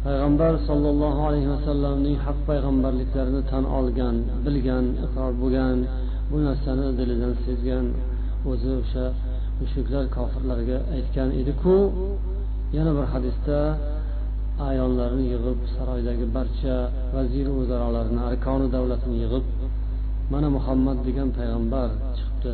Payg'ambar 0.06 0.54
sollallohu 0.68 1.22
alayhi 1.30 1.50
vasallamning 1.56 2.18
haq 2.26 2.38
payg'ambarliklarini 2.50 3.42
tan 3.52 3.64
olgan 3.78 4.16
bilgan 4.46 4.86
iqror 5.06 5.32
bo'lgan 5.42 5.78
bu 6.32 6.38
narsani 6.48 6.88
dilidan 7.00 7.34
sezgan 7.46 7.86
o'zi 8.52 8.72
o'sha 8.82 9.06
mushriklar 9.60 10.06
kofirlarga 10.18 10.78
aytgan 10.96 11.30
ediku 11.42 11.76
yana 12.78 12.92
bir 12.98 13.06
hadisda 13.14 13.60
ayollarni 14.70 15.26
yig'ib 15.34 15.60
saroydagi 15.76 16.26
barcha 16.38 16.76
vazir 17.16 17.48
o'zarolarni 17.60 18.22
arkoni 18.30 18.68
davlatni 18.76 19.16
yig'ib 19.24 19.46
mana 20.34 20.48
muhammad 20.58 20.98
degan 21.08 21.30
payg'ambar 21.38 21.90
chiqibdi 22.18 22.52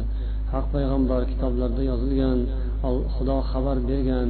haq 0.54 0.66
payg'ambar 0.76 1.22
kitoblarda 1.32 1.82
yozilgan 1.92 2.40
xudo 3.16 3.38
xabar 3.52 3.78
bergan 3.90 4.30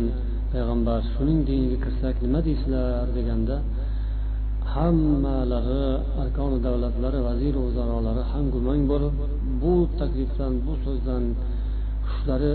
payg'ambar 0.51 0.99
shuning 1.13 1.39
diniga 1.47 1.77
kirsak 1.85 2.15
nima 2.25 2.39
deysizlar? 2.47 3.05
deganda 3.17 3.55
hammalari 4.73 5.83
arkoni 6.23 6.57
davlatlari 6.67 7.19
vazir 7.27 7.53
o'zarolari 7.65 8.23
ham 8.31 8.45
gumang 8.55 8.81
bo'lib 8.91 9.15
bu 9.61 9.73
taklifdan 9.99 10.53
bu 10.65 10.73
so'zdan 10.85 11.23
hushlari 12.09 12.51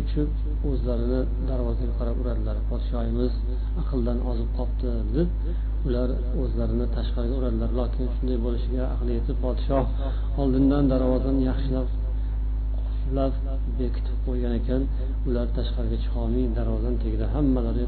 uchib 0.00 0.28
o'zlarini 0.70 1.20
darvozaga 1.48 1.94
qarab 2.00 2.16
uradilar. 2.22 2.56
Podshoyimiz 2.70 3.32
aqldan 3.80 4.18
ozib 4.30 4.48
qolibdi 4.58 4.92
deb 5.16 5.28
ular 5.86 6.08
o'zlarini 6.42 6.86
tashqariga 6.96 7.34
uradilar. 7.40 7.70
Lokin 7.80 8.06
shunday 8.14 8.38
bo'lishiga 8.46 8.84
aqli 8.94 9.12
yetib 9.18 9.36
podshoh 9.44 9.84
oldindan 10.42 10.84
darvozani 10.92 11.42
yaxshilab 11.50 11.86
qulflab 13.04 13.32
bekitib 13.78 14.18
qo'ygan 14.26 14.52
ekan 14.60 14.82
ular 15.28 15.46
tashqariga 15.56 15.98
chiqolmay 16.04 16.44
darvozani 16.58 16.98
tagida 17.04 17.26
hammalari 17.34 17.84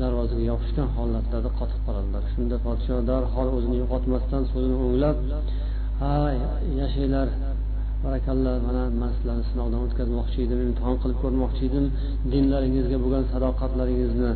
darvozaga 0.00 0.44
yopishgan 0.52 0.88
holatlarda 0.96 1.50
qotib 1.60 1.80
qoladilar. 1.86 2.22
Shunda 2.34 2.56
podsho 2.66 2.94
darhol 3.10 3.48
o'zini 3.56 3.76
yo'qotmasdan 3.82 4.42
so'zini 4.52 4.76
o'nglab 4.84 5.16
ha 6.00 6.12
yashanglar 6.80 7.28
barakalla 8.04 8.52
mana 8.66 8.82
man 9.00 9.10
sizlarni 9.16 9.44
sinovdan 9.50 9.80
o'tkazmoqchi 9.86 10.38
edim 10.46 10.58
imtihon 10.66 10.96
qilib 11.02 11.18
ko'rmoqchi 11.24 11.62
edim. 11.70 11.84
Dinlaringizga 12.32 12.96
bo'lgan 13.04 13.24
sadoqatlaringizni 13.32 14.30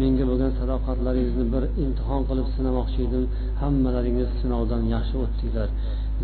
menga 0.00 0.24
bo'lgan 0.30 0.52
sadoqatlaringizni 0.60 1.44
bir 1.54 1.64
imtihon 1.84 2.22
qilib 2.28 2.46
sinamoqchi 2.56 3.00
edim. 3.08 3.24
Hammalaringiz 3.62 4.28
sinovdan 4.40 4.82
yaxshi 4.94 5.14
o'tdinglar. 5.24 5.68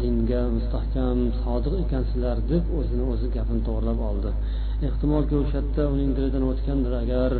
Dinga 0.00 0.42
mustahkam 0.56 1.18
sodiq 1.42 1.74
ekansizlar 1.84 2.36
deb 2.52 2.64
o'zini 2.78 3.04
o'zi 3.12 3.26
gapini 3.36 3.60
to'g'irlab 3.68 4.00
oldi. 4.10 4.30
Ehtimolki 4.88 5.34
o'sha 5.42 5.56
yerda 5.60 5.82
uning 5.94 6.10
dilidan 6.16 6.44
o'tgandir 6.50 6.92
agar 7.02 7.30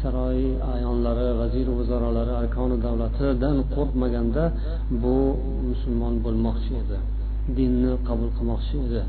saroy 0.00 0.40
ayonlari 0.74 1.28
vazir 1.40 1.66
vazoralari 1.78 2.32
arkoni 2.42 2.76
davlatidan 2.86 3.56
qo'rqmaganda 3.74 4.44
bu 5.02 5.16
musulmon 5.68 6.14
bo'lmoqchi 6.24 6.72
edi 6.82 6.98
dinni 7.58 7.92
qabul 8.08 8.30
qilmoqchi 8.36 8.76
edi. 8.86 9.00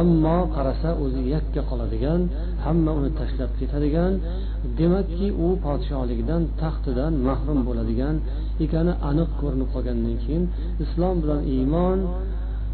Ammo 0.00 0.38
qarasa 0.56 0.90
o'zi 1.04 1.22
yakka 1.34 1.62
qoladigan 1.70 2.20
hamma 2.64 2.90
uni 2.98 3.10
tashlab 3.20 3.50
ketadigan 3.60 4.12
demakki 4.78 5.28
u 5.44 5.46
podshohligidan 5.64 6.42
taxtidan 6.62 7.12
mahrum 7.28 7.60
bo'ladigan 7.68 8.14
ekani 8.64 8.92
aniq 9.10 9.30
ko'rinib 9.40 9.68
qolgandan 9.74 10.16
keyin 10.22 10.44
islom 10.84 11.16
bilan 11.22 11.40
iymon 11.56 11.98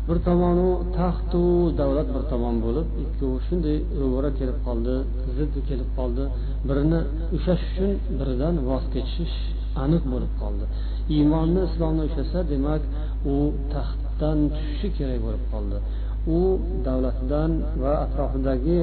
bir 0.09 0.19
tomonu 0.29 0.69
taxtu 0.99 1.42
davlat 1.81 2.09
bir 2.14 2.23
tomon 2.33 2.57
bo'lib 2.64 2.87
ikkovi 3.05 3.38
shunday 3.47 3.77
ro'bara 4.01 4.31
kelib 4.40 4.59
qoldi 4.66 4.95
zid 5.37 5.53
kelib 5.69 5.90
qoldi. 5.99 6.25
Birini 6.69 7.01
ushlash 7.37 7.62
uchun 7.71 7.90
biridan 8.19 8.55
voz 8.69 8.85
kechish 8.95 9.37
aniq 9.85 10.03
bo'lib 10.12 10.33
qoldi. 10.42 10.64
Iymonni 11.16 11.61
islomni 11.69 12.03
ushlasa 12.09 12.38
demak 12.53 12.83
u 13.35 13.37
taxtdan 13.75 14.38
tushishi 14.55 14.88
kerak 14.99 15.19
bo'lib 15.27 15.45
qoldi. 15.53 15.77
U 16.38 16.40
davlatdan 16.87 17.51
va 17.83 17.92
atrofidagi 18.05 18.81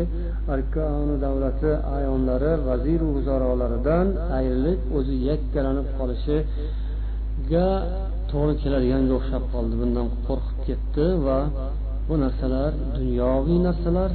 arkoni 0.55 1.15
davlati 1.25 1.71
ayonlari 1.97 2.51
vaziru 2.67 3.07
vuzarolaridan 3.15 4.07
ayrilib 4.37 4.79
o'zi 4.97 5.15
yakkalanib 5.29 5.87
qolishiga 5.97 7.67
to'g'ri 8.31 8.53
keladiganga 8.63 9.13
o'xshab 9.19 9.43
qoldi. 9.53 9.73
Bundan 9.81 10.07
qo'rqib 10.27 10.52
ketdi 10.67 11.07
va 11.25 11.39
bu 12.07 12.15
narsalar 12.23 12.71
dunyoviy 12.97 13.59
narsalar 13.67 14.11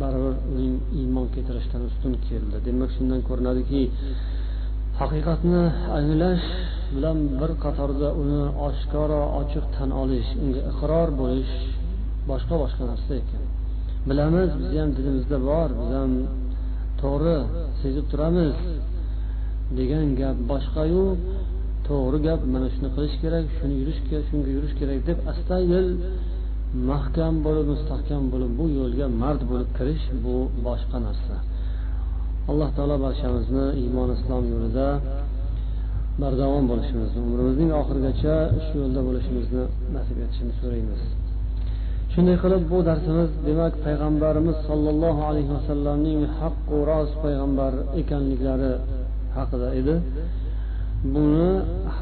baribir 0.00 0.34
uning 0.50 0.74
iymon 1.00 1.26
keltirishdan 1.34 1.82
ustun 1.90 2.12
keldi. 2.28 2.56
Demak 2.66 2.90
shundan 2.96 3.20
ko'rinadiki 3.28 3.82
haqiqatni 5.00 5.62
anglash 5.98 6.46
bilan 6.94 7.18
bir 7.40 7.50
qatorda 7.64 8.08
uni 8.22 8.42
oshkora 8.68 9.22
ochiq 9.40 9.64
tan 9.76 9.90
olish 10.02 10.30
unga 10.42 10.60
iqror 10.70 11.08
bo'lish 11.20 11.54
boshqa 12.30 12.54
boshqa 12.62 12.82
narsa 12.90 13.12
ekan. 13.22 13.42
Bilamiz 14.08 14.50
biz 14.60 14.72
ham 14.80 14.90
dilimizda 14.96 15.38
bor 15.48 15.68
biz 15.78 15.90
ham 15.98 16.12
to'g'ri 17.00 17.36
sezib 17.80 18.06
turamiz 18.12 18.54
degan 19.78 20.06
gap 20.20 20.36
boshqayu. 20.50 21.04
To'g'ri 21.88 22.18
gap 22.26 22.40
mana 22.54 22.68
shuni 22.74 22.88
qilish 22.96 23.16
kerak 23.22 23.44
shuni 23.56 23.74
yurish 23.80 24.00
kerak 24.08 24.24
shunga 24.30 24.50
yurish 24.56 24.74
kerak 24.80 24.98
deb 25.08 25.18
astoydil 25.32 25.88
mahkam 26.90 27.34
bo'lib 27.46 27.66
mustahkam 27.72 28.22
bo'lib 28.32 28.52
bu 28.58 28.64
yo'lga 28.78 29.06
mard 29.22 29.42
bo'lib 29.50 29.70
kirish 29.78 30.04
bu 30.24 30.36
boshqa 30.66 30.98
narsa. 31.06 31.34
Alloh 32.50 32.70
taolo 32.76 32.96
barchamizni 33.06 33.66
iymon 33.82 34.08
islom 34.16 34.44
yo'lida 34.54 34.88
bardavom 36.22 36.64
bo'lishimizni 36.70 37.18
umrimizning 37.26 37.70
oxirigacha 37.80 38.34
shu 38.64 38.74
yo'lda 38.82 39.00
bo'lishimizni 39.08 39.62
nasib 39.96 40.16
etishini 40.24 40.52
so'raymiz. 40.60 41.00
Shunday 42.12 42.36
qilib 42.42 42.62
bu 42.72 42.78
darsimiz 42.88 43.30
demak 43.48 43.74
payg'ambarimiz 43.86 44.56
sollallohu 44.68 45.22
alayhi 45.30 45.50
vasallamning 45.56 46.20
haqqu 46.40 46.76
rost 46.90 47.14
payg'ambar 47.24 47.72
ekanliklari 48.00 48.72
haqida 49.36 49.68
edi. 49.80 49.94
Buni 51.14 51.48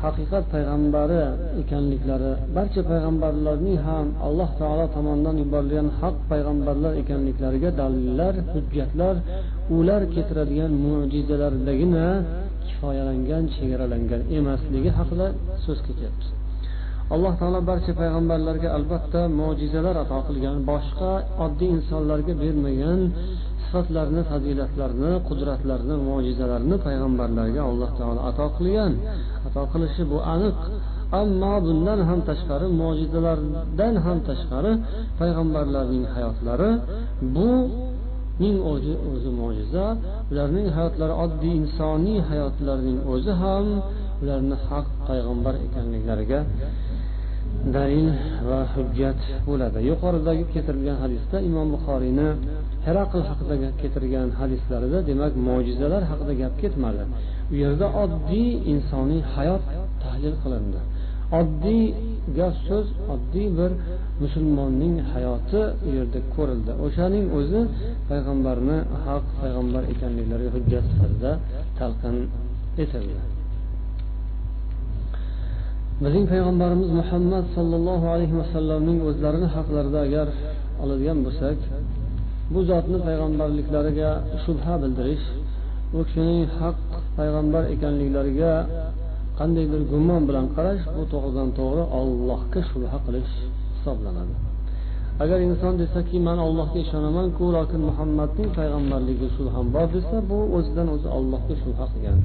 haqiqat 0.00 0.44
payg'ambari 0.54 1.22
ekanliklari 1.62 2.32
barcha 2.56 2.82
payg'ambarlarning 2.90 3.78
ham 3.86 4.06
alloh 4.26 4.50
taolo 4.60 4.84
tomonidan 4.96 5.36
yuborilgan 5.42 5.88
haq 6.00 6.16
payg'ambarlar 6.30 6.92
ekanliklariga 7.02 7.70
dalillar 7.80 8.34
hujjatlar 8.52 9.14
ular 9.78 10.02
keltiradigan 10.14 10.72
mo'jizalardagina 10.84 12.06
kifoyalangan 12.66 13.44
chegaralangan 13.54 14.20
emasligi 14.38 14.90
haqida 14.98 15.26
so'z 15.64 15.80
ketyapti. 15.86 16.26
Alloh 17.14 17.32
taolo 17.40 17.60
barcha 17.70 17.92
payg'ambarlarga 18.00 18.68
albatta 18.76 19.20
mo'jizalar 19.40 19.96
ato 20.04 20.18
qilgan 20.28 20.56
boshqa 20.70 21.10
oddiy 21.44 21.70
insonlarga 21.76 22.32
bermagan 22.42 23.00
sifatlarni 23.74 24.22
fazilatlarni 24.30 25.10
qudratlarni 25.28 25.94
mo'jizalarni 26.08 26.76
payg'ambarlarga 26.86 27.62
alloh 27.70 27.90
taolo 27.98 28.20
ato 28.30 28.46
qilgan. 28.56 28.92
Ato 29.46 29.62
qilishi 29.72 30.02
bu 30.12 30.18
aniq. 30.34 30.56
Ammo 31.20 31.54
bundan 31.66 32.00
ham 32.08 32.20
tashqari 32.28 32.66
mo'jizalardan 32.80 33.94
ham 34.04 34.18
tashqari 34.28 34.72
payg'ambarlarning 35.20 36.04
hayotlari 36.14 36.70
bu 37.34 37.48
ning 38.42 38.56
o'zi 38.72 38.94
o'zi 39.10 39.30
mo'jiza 39.40 39.84
ularning 40.30 40.68
hayotlari 40.76 41.14
oddiy 41.24 41.54
insoniy 41.62 42.18
hayotlarning 42.30 42.98
o'zi 43.12 43.32
ham 43.42 43.66
ularni 44.22 44.56
haq 44.68 44.86
payg'ambar 45.08 45.54
ekanliklariga 45.66 46.40
dalil 47.76 48.08
va 48.48 48.60
hujjat 48.74 49.20
bo'ladi. 49.48 49.78
Yuqoridagi 49.90 50.44
keltirilgan 50.52 50.96
hadisda 51.02 51.36
imom 51.48 51.66
buxoriyni 51.74 52.28
heraql 52.86 53.20
haqida 53.30 53.54
keltirgan 53.80 54.28
hadislarida 54.40 54.98
demak 55.10 55.32
mo'jizalar 55.48 56.02
haqida 56.10 56.32
gap 56.42 56.54
ketmadi. 56.62 57.02
U 57.52 57.54
yerda 57.62 57.86
oddiy 58.02 58.48
insoniy 58.72 59.22
hayot 59.34 59.64
tahlil 60.02 60.36
qilindi. 60.42 60.80
Oddiy 61.40 61.84
gap 62.38 62.54
so'z 62.68 62.86
oddiy 63.14 63.48
bir 63.58 63.70
musulmonning 64.22 64.94
hayoti 65.12 65.60
u 65.86 65.90
yerda 65.98 66.20
ko'rildi. 66.34 66.72
O'shaning 66.84 67.26
o'zi 67.38 67.60
payg'ambarni 68.10 68.78
haq 69.06 69.24
payg'ambar 69.40 69.82
ekanliklariga 69.92 70.50
hujjat 70.56 70.84
sifatida 70.90 71.32
talqin 71.78 72.16
etildi. 72.82 73.22
Bizning 76.04 76.26
payg'ambarimiz 76.32 76.90
muhammad 77.00 77.44
sollallohu 77.56 78.06
alayhi 78.14 78.34
vasallamning 78.40 78.98
o'zlarini 79.08 79.48
haqlarida 79.56 79.98
agar 80.06 80.28
oladigan 80.82 81.18
bo'lsak 81.26 81.58
bu 82.52 82.60
zotni 82.70 82.98
payg'ambarliklariga 83.06 84.10
shubha 84.44 84.74
bildirish 84.82 85.24
u 85.96 86.00
kishining 86.06 86.42
haq 86.60 86.78
payg'ambar 87.18 87.62
ekanliklariga 87.74 88.52
qandaydir 89.38 89.82
gumon 89.92 90.22
bilan 90.28 90.46
qarash 90.56 90.82
bu 90.96 91.02
to'g'ridan 91.12 91.48
to'g'ri 91.58 91.84
ollohga 92.00 92.60
shubha 92.70 92.98
qilish 93.06 93.32
hisoblanadi. 93.74 94.34
Agar 95.22 95.38
inson 95.48 95.74
desaki 95.82 96.16
man 96.28 96.38
allohga 96.46 96.78
ishonamanku 96.84 97.44
lokin 97.56 97.80
muhammadning 97.88 98.48
payg'ambarligiga 98.58 99.28
shubham 99.36 99.66
bor 99.74 99.86
desa 99.96 100.16
bu 100.30 100.38
o'zidan 100.56 100.88
o'zi 100.94 101.08
ollohga 101.18 101.54
shubha 101.62 101.84
qilgan 101.92 102.18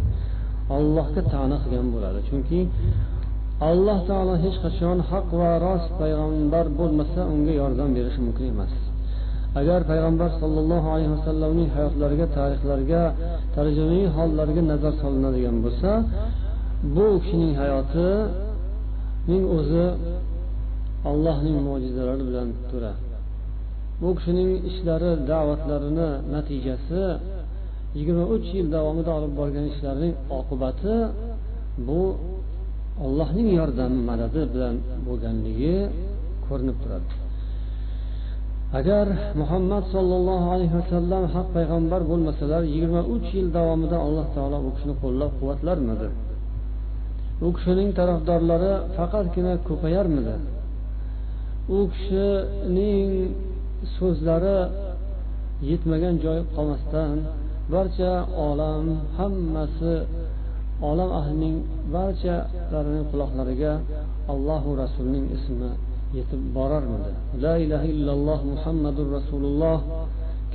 ollohga 0.78 1.22
ta'na 1.34 1.58
qilgan 1.64 1.88
bo'ladi. 1.96 2.20
Chunki 2.30 2.60
alloh 3.70 4.00
taolo 4.10 4.34
hech 4.44 4.58
qachon 4.66 4.98
haq 5.12 5.28
va 5.40 5.52
rost 5.66 5.90
payg'ambar 6.02 6.66
bo'lmasa 6.80 7.22
unga 7.34 7.54
yordam 7.62 7.90
berishi 7.98 8.20
mumkin 8.28 8.48
emas. 8.54 8.74
Agar 9.56 9.80
payg'ambar 9.92 10.30
sollallohu 10.42 10.88
alayhi 10.94 11.12
vasallamning 11.18 11.70
hayotlariga 11.76 12.26
tarixlariga 12.38 13.04
tarjimai 13.56 14.04
hollariga 14.18 14.62
nazar 14.72 14.94
solinadigan 15.02 15.58
bo'lsa 15.66 15.92
bu 16.96 17.06
kishining 17.22 17.54
hayotining 17.62 19.44
o'zi 19.58 19.86
allohning 21.10 21.58
mo'jizalari 21.68 22.24
bilan 22.30 22.48
to'la 22.70 22.94
bu 24.02 24.10
kishining 24.18 24.50
ishlari 24.70 25.12
da'vatlarini 25.32 26.10
natijasi 26.34 27.04
yigirma 27.98 28.26
uch 28.36 28.48
yil 28.58 28.68
davomida 28.76 29.12
olib 29.18 29.34
borgan 29.40 29.66
ishlarining 29.72 30.14
oqibati 30.40 30.96
bu 31.88 32.02
allohning 33.06 33.50
yordami 33.60 34.00
madadi 34.10 34.42
bilan 34.54 34.76
bo'lganligi 35.08 35.76
ko'rinib 36.46 36.78
turadi. 36.84 37.29
Agar 38.78 39.08
muhammad 39.42 39.84
sollallohu 39.96 40.48
alayhi 40.56 40.76
vasallam 40.82 41.24
haq 41.36 41.48
payg'ambar 41.56 42.02
bo'lmasalar 42.12 42.62
yigirma 42.74 43.02
uch 43.16 43.28
yil 43.38 43.48
davomida 43.58 43.98
alloh 44.06 44.26
taolo 44.36 44.58
u 44.68 44.70
kishini 44.76 44.96
qo'llab 45.04 45.32
quvvatlarmidi? 45.40 46.08
U 47.46 47.50
kishining 47.56 47.90
tarafdorlari 48.00 48.74
faqatgina 48.98 49.54
ko'payarmidi? 49.68 50.36
U 51.78 51.80
kishining 51.94 53.10
so'zlari 53.98 54.58
yetmagan 55.70 56.16
joyi 56.24 56.44
qolmasdan 56.56 57.16
barcha 57.74 58.14
olam 58.48 58.86
hammasi 59.18 59.96
olam 60.90 61.10
ahlining 61.20 61.58
barchalarining 61.96 63.06
quloqlariga 63.12 63.74
allohu 64.34 64.70
rasulning 64.82 65.26
ismi 65.38 65.72
yetib 66.17 66.41
borarmidi? 66.58 67.12
La 67.43 67.54
ilaha 67.65 67.86
illalloh 67.93 68.39
muhammadu 68.54 69.02
rasululloh 69.15 69.80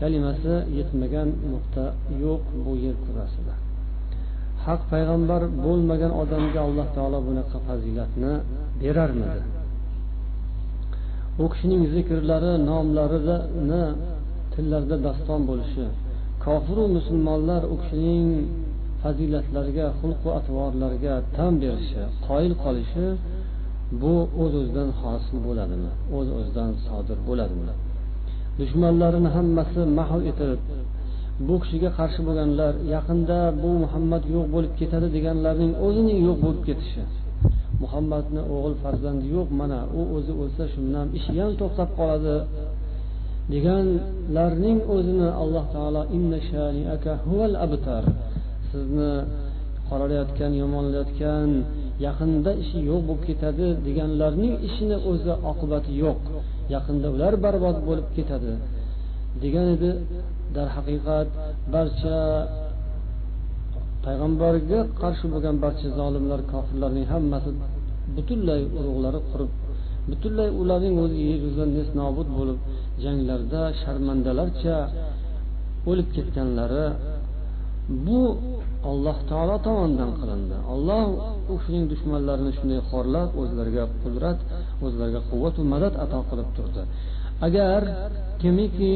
kalimasi 0.01 0.55
yetmagan 0.79 1.29
nuqta 1.53 1.85
yo'q 2.25 2.45
bu 2.65 2.73
yer 2.85 2.97
kurrasida 3.05 3.55
haq 4.67 4.81
payg'ambar 4.93 5.43
bo'lmagan 5.65 6.13
odamga 6.23 6.61
alloh 6.69 6.87
taolo 6.97 7.19
bunaqa 7.29 7.57
fazilatni 7.67 8.33
berarmidi? 8.81 9.41
U 11.43 11.45
kishining 11.53 11.83
zikrlari 11.95 12.53
nomlarini 12.71 13.83
tillarda 14.55 14.97
daston 15.07 15.41
bo'lishi 15.51 15.87
kofiru 16.45 16.85
musulmonlar 16.97 17.63
u 17.73 17.75
kishining 17.83 18.29
fazilatlariga 19.03 19.87
xulqu 20.01 20.29
atvorlariga 20.39 21.15
tan 21.37 21.53
berishi 21.63 22.03
qoyil 22.27 22.55
qolishi 22.65 23.07
bu 24.03 24.15
o'z 24.43 24.53
o'zidan 24.61 24.89
hosil 25.01 25.37
bo'ladimi? 25.47 25.91
O'z 26.17 26.29
o'zidan 26.39 26.71
sodir 26.87 27.19
bo'ladimi? 27.29 27.73
Dushmanlarini 28.59 29.31
hammasi 29.37 29.81
mahv 29.99 30.21
etib 30.31 30.61
bu 31.47 31.55
kishiga 31.63 31.91
qarshi 31.99 32.21
bo'lganlar 32.29 32.73
yaqinda 32.95 33.39
bu 33.63 33.71
muhammad 33.85 34.23
yo'q 34.35 34.47
bo'lib 34.55 34.73
ketadi 34.81 35.07
deganlarning 35.17 35.73
o'zining 35.87 36.19
yo'q 36.29 36.39
bo'lib 36.45 36.63
ketishi. 36.69 37.03
Muhammadni 37.83 38.43
o'g'il 38.55 38.75
farzandi 38.83 39.27
yo'q 39.37 39.49
mana 39.61 39.81
u 39.99 40.01
o'zi 40.17 40.33
o'lsa 40.43 40.65
shundan 40.75 41.07
ishi 41.19 41.33
ham 41.43 41.53
to'xtab 41.61 41.91
qoladi 41.99 42.37
deganlarning 43.53 44.79
o'zini 44.95 45.29
alloh 45.43 45.65
taolo 45.75 46.03
sizni 48.71 49.13
qoralayotgan 49.89 50.53
yomonlayotgan 50.63 51.49
yaqinda 52.07 52.51
ishi 52.63 52.79
yo'q 52.91 53.01
bo'lib 53.09 53.23
ketadi 53.29 53.67
deganlarning 53.87 54.55
ishini 54.69 54.97
o'zi 55.11 55.33
oqibati 55.51 55.93
yo'q. 56.05 56.21
Yaqinda 56.75 57.09
ular 57.15 57.35
barbod 57.45 57.77
bo'lib 57.89 58.09
ketadi 58.17 58.53
degan 59.43 59.67
edi. 59.77 59.91
Darhaqiqat 60.57 61.29
barcha 61.75 62.19
payg'ambarga 64.05 64.79
qarshi 65.03 65.27
bo'lgan 65.33 65.57
barcha 65.65 65.89
zolimlar 66.01 66.41
kofirlarning 66.53 67.07
hammasi 67.13 67.51
butunlay 68.17 68.61
urug'lari 68.79 69.21
qurib 69.31 69.51
butunlay 70.11 70.49
ularning 70.61 70.95
o'zi 71.05 71.19
yer 71.29 71.39
yuzidan 71.45 71.71
nes 71.77 71.89
nobud 72.01 72.29
bo'lib 72.39 72.59
janglarda 73.05 73.63
sharmandalarcha 73.83 74.77
o'lib 75.91 76.09
ketganlari 76.17 76.87
bu 78.07 78.21
alloh 78.91 79.17
taolo 79.31 79.57
tomonidan 79.67 80.11
qilindi. 80.21 80.57
Olloh 80.75 81.05
u 81.51 81.55
kishining 81.59 81.85
dushmanlarini 81.93 82.53
shunday 82.59 82.81
xorlab 82.91 83.29
o'zlariga 83.43 83.85
qudrat 84.03 84.39
o'zlariga 84.87 85.21
quvvatu 85.31 85.61
madad 85.73 85.95
ato 86.05 86.19
qilib 86.31 86.49
turdi. 86.57 86.83
Agar 87.47 87.81
kimiki 88.43 88.93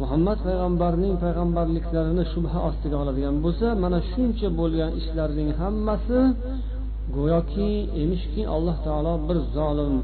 muhammad 0.00 0.38
payg'ambarning 0.46 1.14
payg'ambarliklarini 1.24 2.24
shubha 2.32 2.58
ostiga 2.68 2.96
oladigan 3.02 3.36
bo'lsa 3.44 3.66
mana 3.82 3.98
shuncha 4.12 4.48
bo'lgan 4.60 4.90
ishlarning 5.00 5.50
hammasi 5.60 6.18
go'yoki 7.16 7.70
emishki 8.02 8.42
alloh 8.54 8.76
taolo 8.86 9.14
bir 9.28 9.38
zolim 9.56 9.94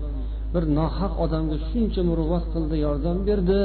bir 0.55 0.65
nohaq 0.79 1.13
odamga 1.25 1.57
shuncha 1.69 2.01
muruvvat 2.09 2.45
qildi 2.55 2.77
yordam 2.87 3.19
berdi. 3.29 3.61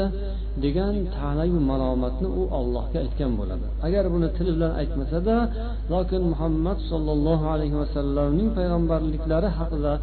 Degan 0.65 0.95
ta'nayu 1.17 1.59
malomatni 1.71 2.27
u 2.39 2.43
ollohga 2.59 2.97
aytgan 3.05 3.31
bo'ladi. 3.39 3.65
Agar 3.87 4.05
buni 4.13 4.27
tili 4.37 4.51
bilan 4.57 4.73
aytmasada 4.81 5.35
lokin 5.93 6.21
muhammad 6.31 6.77
sollallohu 6.91 7.45
alayhi 7.53 7.77
vasallamning 7.81 8.49
payg'ambarliklari 8.57 9.49
haqida 9.59 9.93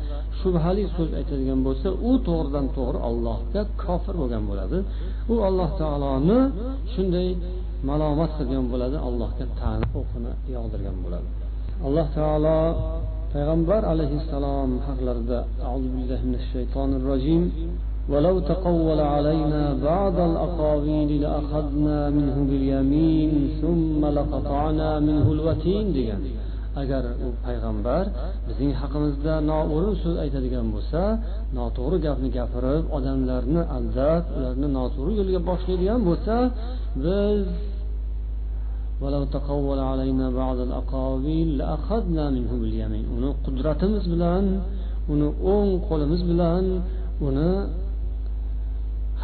shubhali 0.41 0.85
so'z 0.97 1.11
aytadigan 1.21 1.61
bo'lsa 1.67 1.89
u 2.09 2.13
to'g'ridan 2.29 2.67
to'g'ri 2.77 2.99
allohga 3.09 3.61
kofir 3.85 4.15
bo'lgan 4.21 4.43
bo'ladi. 4.51 4.79
U 5.33 5.35
alloh 5.49 5.71
taoloni 5.81 6.39
shunday 6.93 7.29
malomat 7.91 8.31
qilgan 8.39 8.65
bo'ladi 8.73 8.97
allohga 9.09 9.45
tani 9.61 9.87
o'qini 10.01 10.33
yog'dirgan 10.57 10.97
bo'ladi. 11.05 11.29
Alloh 11.87 12.07
taolo 12.19 12.59
payg'ambar 13.33 13.83
alayhissalom 13.93 14.71
haqlarida 14.87 15.39
auzu 18.06 18.12
billahi 18.12 18.34
minash 18.34 18.48
shaytonir 18.48 18.50
rojim 18.50 18.52
ولو 18.52 18.54
تقول 18.54 19.00
علينا 19.00 19.74
بعض 19.84 20.20
الأقاويل 20.20 21.22
لأخذنا 21.22 22.10
منه 22.10 22.46
باليمين 22.50 23.50
ثم 23.62 24.06
لقطعنا 24.06 25.00
منه 25.00 25.32
الوتين 25.32 25.94
degan 25.94 26.22
agar 26.76 27.04
u 27.26 27.28
payg'ambar 27.46 28.06
bizning 28.48 28.74
haqimizda 28.82 29.34
noo'rin 29.52 29.96
so'z 30.04 30.16
aytadigan 30.24 30.68
bo'lsa 30.76 31.02
noto'g'ri 31.58 31.98
gapni 32.06 32.30
gapirib 32.38 32.84
odamlarni 32.98 33.62
aldab 33.78 34.24
ularni 34.38 34.68
noto'g'ri 34.78 35.12
yo'lga 35.20 35.40
boshlaydigan 35.50 36.00
bo'lsa 36.08 36.36
biz 37.06 37.42
uni 43.16 43.30
qudratimiz 43.46 44.04
bilan 44.14 44.46
uni 45.14 45.28
o'ng 45.54 45.72
qo'limiz 45.88 46.22
bilan 46.32 46.64
uni 47.28 47.52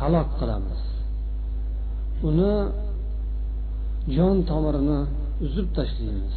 halok 0.01 0.29
qilamiz. 0.39 0.81
Uni 2.29 2.55
jon 4.17 4.37
tomirini 4.51 5.01
uzib 5.47 5.69
tashlaymiz 5.77 6.37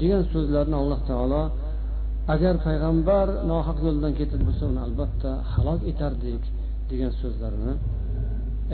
degan 0.00 0.22
so'zlarni 0.32 0.76
alloh 0.82 1.00
taolo 1.10 1.42
agar 2.34 2.54
payg'ambar 2.66 3.26
nohaq 3.50 3.78
yo'ldan 3.86 4.12
ketib 4.20 4.40
bo'lsa 4.46 4.64
uni 4.72 4.80
albatta 4.86 5.30
halok 5.52 5.80
etardik 5.90 6.42
degan 6.90 7.12
so'zlarni 7.20 7.72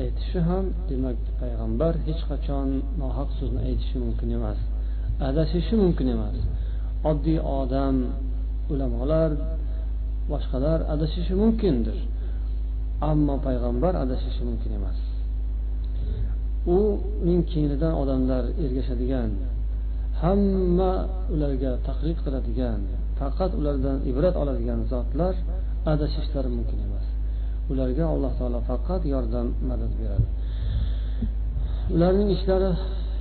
aytishi 0.02 0.38
ham 0.48 0.64
demak 0.88 1.18
payg'ambar 1.40 1.92
hech 2.06 2.22
qachon 2.30 2.68
nohaq 3.02 3.28
so'zni 3.38 3.61
aytishi 3.68 3.96
mumkin 4.04 4.30
emas 4.38 4.61
adashishi 5.20 5.74
mumkin 5.82 6.06
emas. 6.14 6.37
Oddiy 7.11 7.38
odam 7.61 7.96
ulamolar 8.72 9.30
boshqalar 10.30 10.78
adashishi 10.94 11.34
mumkindir. 11.42 11.98
Ammo 13.00 13.34
payg'ambar 13.46 13.94
adashishi 14.02 14.42
mumkin 14.48 14.72
emas. 14.78 14.98
Uning 16.76 17.42
keynidan 17.52 17.92
odamlar 18.02 18.44
ergashadigan 18.64 19.30
hamma 20.22 20.92
ularga 21.34 21.72
taqlid 21.88 22.18
qiladigan 22.24 22.80
faqat 23.18 23.50
ulardan 23.61 23.98
ibrat 24.11 24.34
oladigan 24.42 24.80
zotlar 24.92 25.34
adashishlari 25.92 26.50
mumkin 26.56 26.78
emas. 26.87 27.06
Ularga 27.72 28.04
alloh 28.14 28.32
taolo 28.38 28.61
faqat 28.70 29.02
yordam 29.12 29.46
madad 29.70 29.92
beradi. 30.00 30.28
Ularning 31.94 32.30
ishlari 32.37 32.70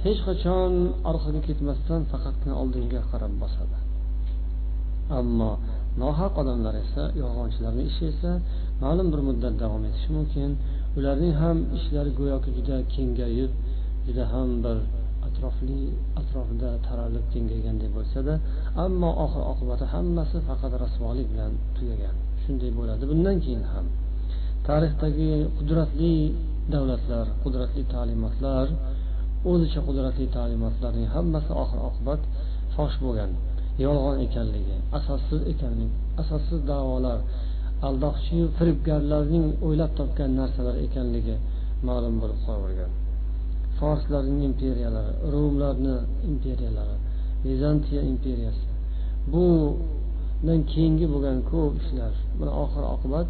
hech 0.05 0.19
qachon 0.27 0.71
orqaga 1.09 1.41
ketmasdan 1.47 2.01
faqatgina 2.11 2.55
oldinga 2.61 3.01
qarab 3.11 3.33
bosadi. 3.41 3.77
Ammo 5.19 5.51
nohaq 6.01 6.33
odamlar 6.41 6.75
esa 6.83 7.03
yolg'onchilarni 7.21 7.83
ishi 7.91 8.03
esa 8.13 8.31
ma'lum 8.83 9.07
bir 9.13 9.21
muddat 9.27 9.53
davom 9.63 9.83
etishi 9.89 10.09
mumkin. 10.17 10.49
Ularning 10.97 11.33
ham 11.41 11.57
ishlari 11.77 12.11
go'yoki 12.19 12.49
juda 12.57 12.77
kengayib 12.93 13.51
juda 14.07 14.23
ham 14.33 14.49
bir 14.63 14.77
atrofli 15.27 15.81
atrofida 16.19 16.69
taralib 16.87 17.25
kengayganday 17.33 17.89
bo'lsada 17.97 18.33
ammo 18.85 19.09
oxir 19.25 19.43
oqibati 19.51 19.85
hammasi 19.93 20.37
faqat 20.47 20.73
rasvolik 20.83 21.27
bilan 21.33 21.51
tugagan. 21.75 22.15
Shunday 22.43 22.71
bo'ladi. 22.79 23.03
Bundan 23.11 23.37
keyin 23.43 23.63
ham 23.71 23.85
tarixdagi 24.67 25.31
qudratli 25.57 26.13
davlatlar 26.73 27.25
qudratli 27.43 27.83
ta'limotlar 27.93 28.65
o'zicha 29.51 29.79
qudratli 29.87 30.25
ta'limotlarning 30.37 31.07
hammasi 31.15 31.51
oxir 31.63 31.79
oqibat 31.89 32.21
fosh 32.75 32.95
bo'lgan. 33.03 33.31
Yolg'on 33.85 34.17
ekanligi 34.25 34.75
asossiz 34.99 35.41
ekanligi 35.53 35.95
asossiz 36.21 36.59
da'volar 36.71 37.19
aldoqchi 37.87 38.39
firibgarlarning 38.57 39.45
o'ylab 39.67 39.91
topgan 39.99 40.31
narsalar 40.39 40.75
ekanligi 40.87 41.35
ma'lum 41.87 42.15
bo'lib 42.21 42.39
qolavergan 42.45 42.91
forslarning 43.79 44.39
imperiyalari 44.49 45.13
rumlarni 45.33 45.95
imperiyalari 46.31 46.97
vizantiya 47.45 48.01
imperiyasi. 48.11 48.65
Bundan 49.33 50.59
keyingi 50.71 51.05
bo'lgan 51.13 51.39
ko'p 51.51 51.73
ishlar. 51.81 52.13
Buni 52.39 52.51
oxir 52.63 52.83
oqibat 52.95 53.27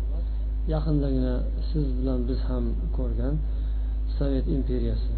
yaqindagina 0.74 1.36
siz 1.70 1.86
bilan 1.98 2.20
biz 2.30 2.40
ham 2.50 2.66
ko'rgan 2.98 3.36
sovet 4.18 4.46
imperiyasi. 4.58 5.14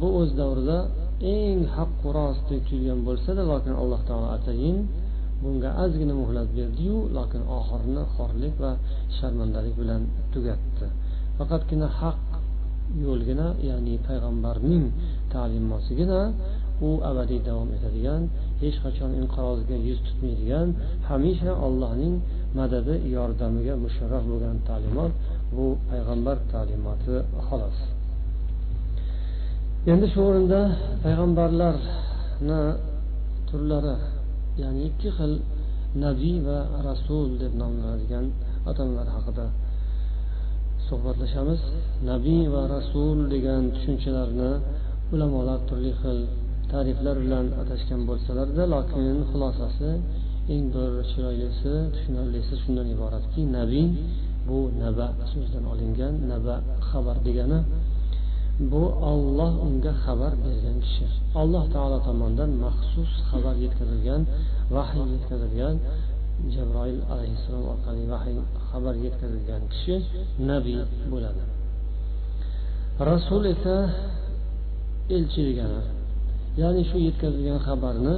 Bu 0.00 0.06
o'z 0.20 0.30
davrida 0.40 0.78
eng 1.20 1.66
haqqu 1.76 2.08
rost 2.16 2.42
deb 2.50 2.62
tuyulgan 2.68 3.00
bo'lsada 3.06 3.42
lokin 3.52 3.74
alloh 3.82 4.00
taolo 4.08 4.28
atayin 4.36 4.76
bunga 5.42 5.70
ozgina 5.84 6.14
muhlat 6.22 6.48
berdiyu 6.58 6.96
lokin 7.16 7.42
oxirini 7.58 8.04
xorlik 8.14 8.54
va 8.62 8.72
sharmandalik 9.16 9.74
bilan 9.80 10.02
tugatdi. 10.32 10.86
Faqatgina 11.38 11.88
haq 12.00 12.20
yo'lgina 13.04 13.48
ya'ni 13.68 13.94
payg'ambarning 14.06 14.84
ta'limotigina 15.32 16.20
u 16.86 16.88
abadiy 17.10 17.40
davom 17.48 17.68
etadigan 17.76 18.22
hech 18.62 18.76
qachon 18.84 19.10
inqirozga 19.20 19.76
yuz 19.88 19.98
tutmaydigan 20.06 20.68
hamisha 21.08 21.52
allohning 21.66 22.14
madadi 22.58 22.94
yordamiga 23.16 23.74
musharraf 23.84 24.24
bo'lgan 24.30 24.56
ta'limot 24.68 25.12
bu 25.56 25.66
payg'ambar 25.90 26.36
ta'limoti 26.52 27.14
xolos. 27.48 27.78
Endi 29.92 30.06
shu 30.12 30.20
o'rinda 30.28 30.60
payg'ambarlarni 31.04 32.60
turlari 33.48 33.96
ya'ni 34.62 34.80
ikki 34.90 35.08
xil 35.16 35.32
nabiy 36.04 36.36
va 36.48 36.58
rasul 36.88 37.28
deb 37.42 37.52
nomlanadigan 37.62 38.26
odamlar 38.70 39.06
haqida 39.16 39.46
suhbatlashamiz. 40.88 41.60
Nabiy 42.10 42.42
va 42.54 42.62
rasul 42.76 43.16
degan 43.34 43.62
tushunchalarni 43.74 44.50
ulamolar 45.14 45.58
turli 45.68 45.92
xil 46.00 46.18
ta'riflar 46.72 47.16
bilan 47.24 47.46
atashgan 47.62 48.00
bo'lsalarda 48.08 48.64
lokin 48.74 49.16
xulosasi 49.30 49.90
eng 50.54 50.64
bir 50.74 50.90
chiroylisi 51.10 51.72
tushunarlisi 51.94 52.54
shundan 52.62 52.86
iboratki 52.94 53.42
nabiy 53.58 53.86
bu 54.48 54.58
naba 54.82 55.06
so'zidan 55.32 55.64
olingan 55.72 56.14
naba 56.32 56.54
xabar 56.88 57.16
degani 57.26 57.58
bu 58.58 58.82
olloh 59.10 59.52
unga 59.66 59.92
xabar 60.04 60.32
bergan 60.44 60.76
kishi. 60.84 61.06
Alloh 61.40 61.64
taolo 61.74 61.98
tomonidan 62.06 62.50
maxsus 62.64 63.10
xabar 63.30 63.54
yetkazilgan 63.64 64.22
vahiy 64.76 65.06
yetkazilgan 65.14 65.76
jabroil 66.54 67.00
alayhissalom 67.12 67.64
orqali 67.72 68.04
vahiy 68.14 68.38
xabar 68.70 68.94
yetkazilgan 69.04 69.62
kishi 69.72 69.94
nabiy 70.50 70.80
bo'ladi. 71.12 71.42
Rasul 73.10 73.42
esa 73.54 73.76
elchi 75.16 75.40
degani 75.48 75.82
ya'ni 76.60 76.82
shu 76.90 76.96
yetkazilgan 77.08 77.60
xabarni 77.66 78.14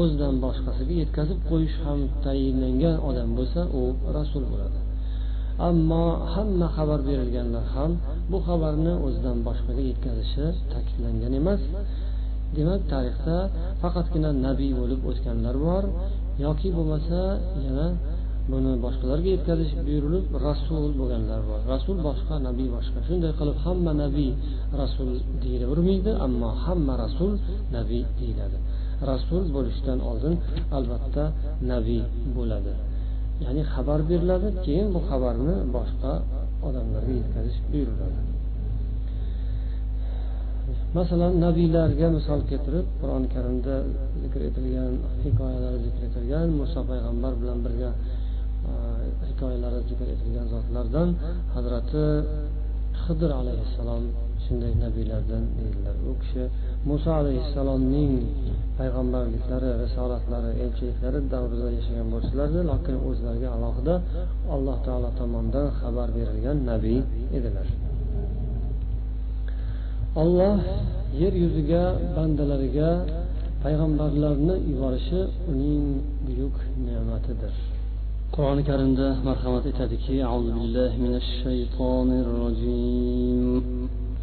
o'zidan 0.00 0.34
boshqasiga 0.44 0.94
yetkazib 1.02 1.38
qo'yish 1.50 1.76
ham 1.84 2.00
tayinlangan 2.24 2.96
odam 3.08 3.30
bo'lsa 3.38 3.60
u 3.80 3.82
rasul 4.16 4.44
bo'ladi. 4.52 4.78
Ammo 5.68 6.04
hamma 6.34 6.66
xabar 6.76 7.00
berilganlar 7.08 7.64
ham 7.74 7.90
bu 8.30 8.38
xabarni 8.46 8.94
o'zidan 9.06 9.38
boshqaga 9.48 9.82
yetkazishi 9.90 10.46
ta'kidlangan 10.72 11.32
emas. 11.40 11.62
Demak 12.56 12.82
tarixda 12.92 13.36
faqatgina 13.82 14.30
nabiy 14.46 14.72
bo'lib 14.80 15.00
o'tganlar 15.10 15.56
bor 15.66 15.84
yoki 16.44 16.68
bo'lmasa 16.76 17.20
yana 17.66 17.86
buni 18.50 18.72
boshqalarga 18.84 19.28
yetkazish 19.34 19.72
buyurilib 19.86 20.26
rasul 20.46 20.84
bo'lganlar 21.00 21.40
bor. 21.50 21.60
Rasul 21.74 21.96
boshqa 22.08 22.34
nabiy 22.48 22.68
boshqa. 22.76 22.98
Shunday 23.08 23.32
qilib 23.38 23.56
hamma 23.64 23.92
nabiy 24.04 24.30
rasul 24.82 25.08
deyilavermaydi 25.42 26.12
ammo 26.26 26.48
hamma 26.64 26.94
rasul 27.04 27.32
nabiy 27.76 28.04
deyiladi. 28.20 28.58
Rasul 29.10 29.42
bo'lishdan 29.56 29.98
oldin 30.10 30.34
albatta 30.76 31.24
nabiy 31.72 32.02
bo'ladi. 32.36 32.72
Ya'ni 33.44 33.62
xabar 33.74 34.00
beriladi 34.10 34.48
keyin 34.64 34.88
bu 34.94 35.00
xabarni 35.08 35.56
boshqa 35.76 36.12
odamlarga 36.68 37.12
yetkazish 37.20 37.58
buyuriladi. 37.70 38.20
Masalan 40.98 41.32
nabiylarga 41.44 42.06
misol 42.16 42.40
keltirib 42.50 42.86
qur'oni 43.00 43.28
karimda 43.34 43.74
zikr 44.22 44.40
etilgan 44.48 44.92
hikoyalar 45.24 45.74
zikr 45.84 46.02
etilgan 46.08 46.48
muso 46.60 46.80
payg'ambar 46.90 47.32
bilan 47.40 47.58
birga 47.66 47.90
e, 48.70 48.72
hikoyalari 49.28 49.80
zikr 49.90 50.06
etilgan 50.14 50.46
zotlardan 50.54 51.08
hazrati 51.54 52.04
hidir 53.04 53.30
alayhissalom 53.40 54.04
shunday 54.44 54.72
nabiylardan 54.84 55.42
deydilar. 55.56 55.96
U 56.10 56.12
kishi 56.22 56.44
muso 56.90 57.10
alayhissalomning 57.20 58.12
payg'ambarliklari 58.78 59.70
risolatlari 59.82 60.50
elchiliklari 60.64 61.18
davrida 61.32 61.68
yashagan 61.78 62.08
bo'lsalarda 62.14 62.60
lekin 62.70 62.96
o'zlariga 63.08 63.48
alohida 63.56 63.94
alloh 64.54 64.76
taolo 64.86 65.10
tomonidan 65.20 65.66
xabar 65.80 66.08
berilgan 66.16 66.58
nabiy 66.70 67.00
edilar. 67.38 67.68
Olloh 70.22 70.56
yer 71.20 71.32
yuziga 71.42 71.82
bandalariga 72.16 72.90
payg'ambarlarni 73.64 74.54
yuborishi 74.70 75.20
uning 75.52 75.84
buyuk 76.26 76.56
ne'matidir. 76.86 77.54
Qur'oni 78.34 78.62
karimda 78.70 79.06
marhamat 79.28 79.64
aytadiki 79.70 80.14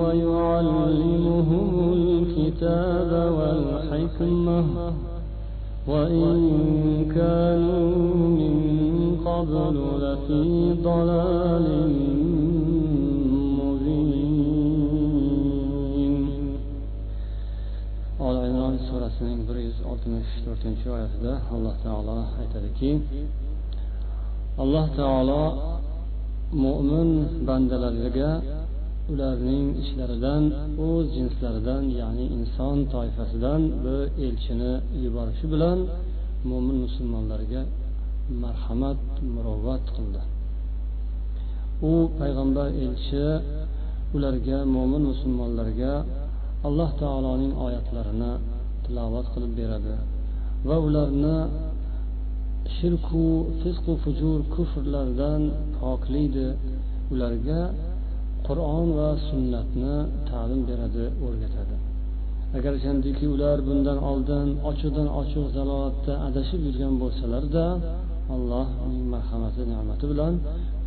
ويعلمهم 0.00 1.70
الكتاب 1.92 3.10
والحكمة 3.38 4.64
وإن 5.88 6.34
كانوا 7.14 7.90
من 8.40 8.54
قبل 9.26 9.76
لفي 10.02 10.74
ضلال 10.82 11.66
surasining 19.16 19.42
bir 19.48 19.56
yuz 19.66 19.78
oltmish 19.90 20.30
to'rtinchi 20.44 20.86
oyatida 20.96 21.32
alloh 21.54 21.74
taolo 21.84 22.16
aytadiki 22.40 22.90
alloh 24.62 24.86
taolo 24.98 25.42
mo'min 26.64 27.10
bandalariga 27.48 28.30
ularning 29.11 29.67
ishlaridan 29.83 30.43
o'z 30.87 31.05
jinslaridan 31.17 31.83
ya'ni 31.99 32.25
inson 32.37 32.77
toifasidan 32.93 33.61
bir 33.83 33.99
elchini 34.25 34.73
yuborishi 35.03 35.45
bilan 35.53 35.79
mo'min 36.49 36.77
musulmonlarga 36.85 37.61
marhamat 38.43 39.01
muruvvat 39.33 39.85
qildi. 39.95 40.21
U 41.89 41.93
payg'ambar 42.19 42.67
elchi 42.85 43.25
ularga 44.15 44.57
mo'min 44.75 45.03
musulmonlarga 45.11 45.93
alloh 46.67 46.89
taoloning 47.01 47.53
oyatlarini 47.65 48.33
tilovat 48.85 49.27
qilib 49.33 49.53
beradi 49.59 49.95
va 50.67 50.75
ularni 50.87 51.37
shirku 52.75 53.25
fisqu 53.61 53.93
fujur 54.03 54.39
kufrlardan 54.55 55.41
poklaydi. 55.79 56.47
Ularga 57.13 57.59
qur'on 58.47 58.87
va 58.97 59.09
sunnatni 59.29 59.95
ta'lim 60.29 60.61
beradi 60.69 61.05
o'rgatadi. 61.25 61.75
Agarchandiki 62.57 63.25
ular 63.35 63.57
bundan 63.67 63.99
oldin 64.11 64.47
ochiqdan 64.69 65.07
ochiq 65.21 65.45
zalolatda 65.55 66.13
adashib 66.27 66.61
yurgan 66.67 66.93
bo'lsalarda 67.01 67.65
alloh 68.35 68.67
uning 68.85 69.05
marhamati 69.13 69.61
ne'mati 69.71 70.05
bilan 70.11 70.33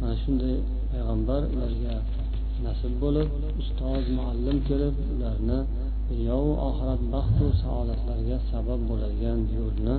mana 0.00 0.14
shunday 0.22 0.54
payg'ambar 0.90 1.40
ularga 1.54 1.94
nasib 2.66 2.92
bo'lib 3.02 3.28
ustoz 3.62 4.04
muallim 4.18 4.58
kelib 4.68 4.94
ularni 5.14 5.58
dunyovu 6.10 6.52
oxirat 6.68 7.02
baxtu 7.14 7.46
saodatlarga 7.62 8.36
sabab 8.50 8.80
bo'ladigan 8.90 9.40
yo'lni 9.58 9.96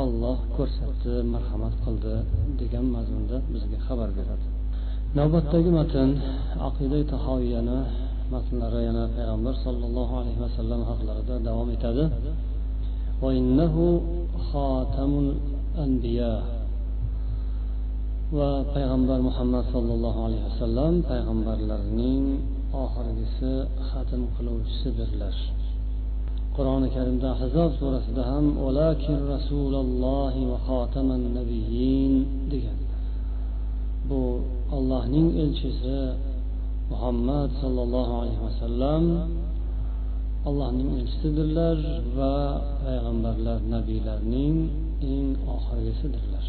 olloh 0.00 0.38
ko'rsatdi 0.56 1.14
marhamat 1.34 1.74
qildi 1.84 2.14
degan 2.60 2.86
mazmunda 2.96 3.36
bizga 3.52 3.78
xabar 3.86 4.10
beradi. 4.18 4.46
Navbatdagi 5.18 5.70
matn 5.78 6.10
aqida 6.68 6.98
tahoviyani 7.12 7.78
matnlari 8.34 8.80
yana 8.88 9.04
payg'ambar 9.16 9.54
sollallohu 9.64 10.14
alayhi 10.20 10.40
vasallam 10.44 10.80
haqlarida 10.90 11.34
davom 11.48 11.68
etadi. 11.76 12.04
Va 18.38 18.50
payg'ambar 18.74 19.18
muhammad 19.28 19.64
sollallohu 19.74 20.20
alayhi 20.26 20.44
vasallam 20.50 20.92
payg'ambarlarning 21.10 22.24
oxirgisi 22.84 23.52
xatm 23.90 24.22
qiluvchisidirlar 24.36 25.36
qur'oni 26.56 26.88
karimda 26.96 27.28
ahzob 27.36 27.70
surasida 27.80 28.22
ham 28.30 28.46
rasulullohi 29.34 30.40
va 30.50 30.58
nabiyin 31.38 32.14
degan. 32.52 32.83
bu 34.09 34.21
allohning 34.75 35.27
elchisi 35.43 35.99
muhammad 36.91 37.49
sollallohu 37.61 38.13
alayhi 38.21 38.41
vasallam 38.47 39.03
allohning 40.49 40.89
elchisidirlar 40.99 41.77
va 42.17 42.35
payg'ambarlar 42.83 43.59
nabiylarning 43.75 44.55
eng 45.11 45.27
oxirgisidirlar 45.55 46.45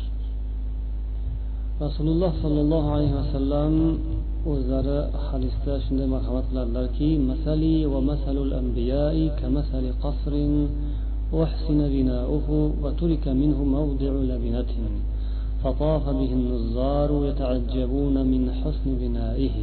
rasululloh 1.85 2.33
sollallohu 2.45 2.89
alayhi 2.97 3.17
vasallam 3.23 3.75
o'zlari 4.53 4.99
hadisda 5.29 5.75
shunday 5.85 6.09
marhamat 6.15 6.45
qiladilarki 6.51 7.11
masali 7.31 7.75
va 7.93 8.01
masalul 8.11 8.53
anbiyai 8.63 9.25
kamasali 9.41 9.91
qasrin 10.05 10.55
أحسن 11.35 11.79
بناؤه 11.95 12.49
وترك 12.83 13.25
منه 13.29 13.59
موضع 13.77 14.13
لبنة 14.31 14.73
فطاف 15.66 16.06
به 16.10 16.32
النظار 16.40 17.10
يتعجبون 17.30 18.16
من 18.32 18.42
حسن 18.62 18.86
بنائه 19.02 19.58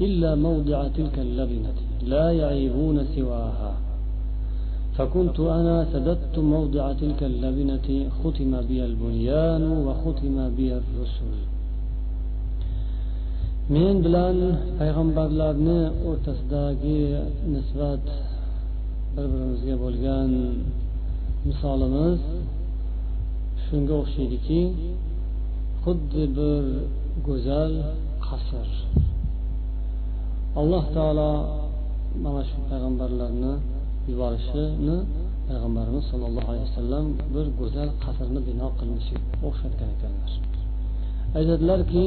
إلا 0.00 0.34
موضع 0.34 0.88
تلك 0.88 1.18
اللبنة 1.18 1.78
لا 2.12 2.26
يعيبون 2.32 2.96
سواها. 3.16 3.72
فكنت 4.96 5.40
أنا 5.40 5.86
سددت 5.92 6.38
موضع 6.38 6.92
تلك 6.92 7.20
اللبنة 7.22 7.88
ختم 8.18 8.52
بي 8.68 8.84
البنيان 8.84 9.62
وختم 9.86 10.36
بي 10.56 10.68
الرسل. 10.80 11.32
Men 13.74 13.96
bilan 14.04 14.36
payg'ambarlarni 14.78 15.80
o'rtasidagi 16.08 17.00
nisbat 17.54 18.04
bir 19.14 19.26
birimizga 19.32 19.76
bo'lgan 19.84 20.30
misolimiz 21.48 22.20
shunga 23.68 23.94
o'xshaydiki 24.02 24.60
xuddi 25.82 26.22
bir 26.38 26.62
go'zal 27.26 27.72
qasr. 28.26 28.68
Alloh 30.60 30.84
taolo 30.96 31.32
mana 32.24 32.42
shu 32.50 32.58
payg'ambarlarni 32.70 33.52
yuborishini 34.10 34.96
payg'ambarimiz 35.48 36.04
sollallohu 36.10 36.48
alayhi 36.52 36.66
vasallam 36.70 37.06
bir 37.34 37.46
go'zal 37.60 37.88
qasrni 38.04 38.40
bino 38.48 38.66
qilinishiga 38.78 39.22
o'xshatgan 39.48 39.88
ekanlar. 39.96 40.32
Aytadilarki 41.38 42.04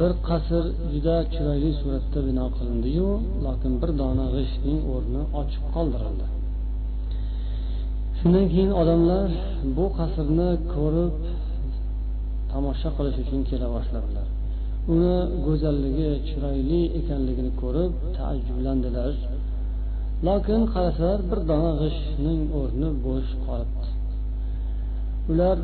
bir 0.00 0.12
qasr 0.28 0.64
juda 0.92 1.16
chiroyli 1.32 1.70
suratda 1.80 2.20
bino 2.28 2.46
qilindiyu 2.56 3.08
lokin 3.46 3.72
bir 3.80 3.90
dona 4.00 4.26
g'ishtning 4.34 4.80
o'rni 4.94 5.22
ochiq 5.40 5.64
qoldirildi 5.74 6.26
shundan 8.22 8.46
keyin 8.52 8.72
odamlar 8.82 9.28
bu 9.76 9.84
qasrni 9.98 10.50
ko'rib 10.74 11.14
tomosha 12.52 12.88
qilish 12.96 13.18
uchun 13.24 13.40
kela 13.50 13.66
boshladilar. 13.74 14.26
Uni 14.92 15.16
go'zalligi 15.46 16.10
chiroyli 16.28 16.80
ekanligini 16.98 17.52
ko'rib 17.62 17.92
taajjublandilar. 18.16 19.12
Lokin 20.26 20.60
qarasalar 20.74 21.20
bir 21.30 21.40
dona 21.50 21.72
g'ishtning 21.82 22.40
o'rni 22.60 22.88
bo'sh 23.06 23.30
qolibdi. 23.46 23.88
Ular 25.30 25.58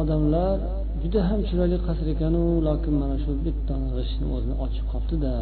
odamlar 0.00 0.56
juda 1.02 1.20
ham 1.28 1.40
chiroyli 1.48 1.78
qasr 1.86 2.06
ekanu 2.14 2.42
lokin 2.68 2.94
mana 3.02 3.16
shu 3.24 3.30
bitta 3.46 3.74
g'ishtni 3.96 4.26
o'zini 4.36 4.54
ochib 4.64 4.84
qolibdida 4.92 5.34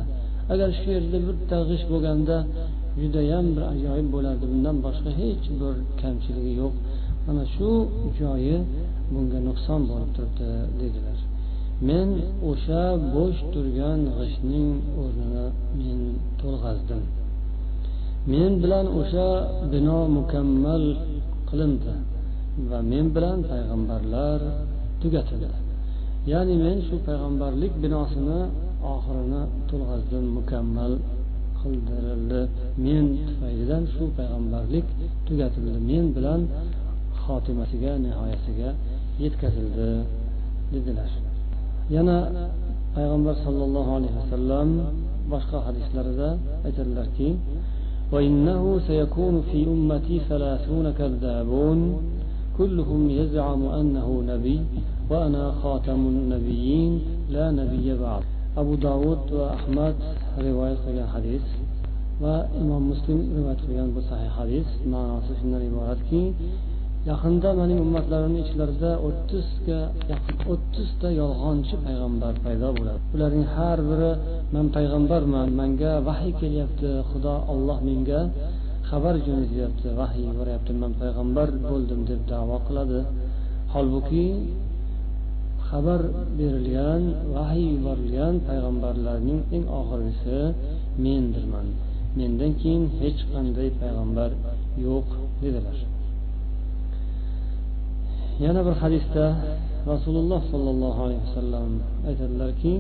agar 0.53 0.69
shu 0.79 0.89
yerda 0.97 1.19
bitta 1.29 1.57
g'isht 1.69 1.87
bo'lganda 1.93 2.37
judayam 3.01 3.47
bir 3.55 3.65
ajoyib 3.75 4.09
bo'lardi. 4.15 4.45
Bundan 4.53 4.77
boshqa 4.87 5.11
hech 5.21 5.45
bir 5.61 5.75
kamchiligi 6.01 6.53
yo'q. 6.63 6.75
Mana 7.27 7.45
shu 7.55 7.69
joyi 8.21 8.57
bunga 9.13 9.39
nuqson 9.49 9.81
bo'lib 9.91 10.11
turibdi 10.17 10.49
dedilar. 10.81 11.19
Men 11.89 12.09
o'sha 12.51 12.83
bo'sh 13.15 13.41
turgan 13.53 14.01
g'ishtning 14.17 14.71
o'rnini 15.01 15.47
men 15.81 16.01
to'lg'azdim. 16.41 17.03
Men 18.33 18.53
bilan 18.63 18.87
o'sha 19.01 19.29
bino 19.73 19.99
mukammal 20.19 20.85
qilindi 21.49 21.95
va 22.71 22.79
men 22.93 23.07
bilan 23.17 23.39
payg'ambarlar 23.51 24.41
tugatildi. 25.03 25.51
Ya'ni 26.33 26.55
men 26.65 26.79
shu 26.87 26.95
payg'ambarlik 27.09 27.73
binosini 27.85 28.41
oxirini 28.95 29.43
to'lg'azdim 29.71 30.25
mukammal 30.39 30.93
qildirildi 31.64 32.42
men 32.86 33.06
tufaylidan 33.28 33.84
shu 33.94 34.04
payg'ambarlik 34.18 34.88
tugatildi 35.28 35.80
men 35.90 36.06
bilan 36.16 36.42
xotimasiga 37.24 37.92
nihoyasiga 38.06 38.70
yetkazildi 39.24 39.90
dedilar 40.74 41.12
yana 41.96 42.18
payg'ambar 42.96 43.36
sollallohu 43.46 43.92
alayhi 43.98 44.16
vasallam 44.22 44.70
boshqa 45.32 45.58
hadislarida 45.68 46.30
aytadilarki 46.68 47.30
وإنه 48.14 48.80
سيكون 48.88 49.36
في 49.52 49.60
أمتي 49.74 50.16
ثلاثون 50.30 50.86
كذابون 51.00 51.80
كلهم 52.58 53.02
يزعم 53.10 53.62
أنه 53.80 54.08
نبي 54.32 54.60
وأنا 55.10 55.44
خاتم 55.64 56.02
النبيين 56.14 57.02
لا 57.30 57.46
نبي 57.52 57.98
بعد 57.98 58.24
أبو 58.58 58.76
داود 58.76 59.24
وأحمد 59.32 59.96
rivoyat 60.47 60.79
qilgan 60.85 61.09
hadis 61.15 61.45
va 62.23 62.35
imom 62.61 62.83
muslim 62.93 63.19
rivoyat 63.37 63.61
qilgan 63.67 63.89
bu 63.97 64.01
sahih 64.11 64.31
hadis 64.39 64.69
ma'nosi 64.93 65.33
shundan 65.39 65.63
iboratki 65.71 66.23
yaqinda 67.11 67.51
mening 67.61 67.79
ummatlarimni 67.87 68.41
ichlarida 68.45 68.91
o'ttizga 69.09 69.81
yaqin 70.13 70.37
o'ttizta 70.53 71.09
yolg'onchi 71.21 71.75
payg'ambar 71.87 72.35
paydo 72.45 72.69
bo'ladi. 72.79 73.01
Ularning 73.15 73.47
har 73.57 73.79
biri 73.91 74.13
man 74.55 74.67
payg'ambarman 74.77 75.49
manga 75.61 75.93
vahiy 76.09 76.33
kelyapti 76.41 76.91
xudo 77.11 77.35
olloh 77.53 77.79
menga 77.89 78.21
xabar 78.89 79.15
jo'natyapti 79.27 79.89
vahiy 80.01 80.25
yuboryapti 80.31 80.73
man 80.83 80.93
payg'ambar 81.01 81.49
bo'ldim 81.71 82.01
deb 82.11 82.21
davo 82.33 82.57
qiladi. 82.67 83.01
Holbuki 83.75 84.25
xabar 85.70 86.02
berilgan 86.38 87.04
vahiy 87.36 87.68
yuborilgan 87.74 88.36
payg'ambarlarning 88.48 89.40
eng 89.56 89.66
oxirgisi 89.80 90.40
mendirman 91.04 91.68
mendan 92.18 92.52
keyin 92.62 92.84
hech 93.00 93.20
qanday 93.34 93.70
payg'ambar 93.82 94.32
yo'q 94.86 95.08
dedilar 95.44 95.78
yana 98.44 98.62
bir 98.68 98.76
hadisda 98.84 99.26
rasululloh 99.92 100.42
sollallohu 100.52 101.00
alayhi 101.06 101.24
vasallam 101.28 101.72
aytadilarki 102.10 102.74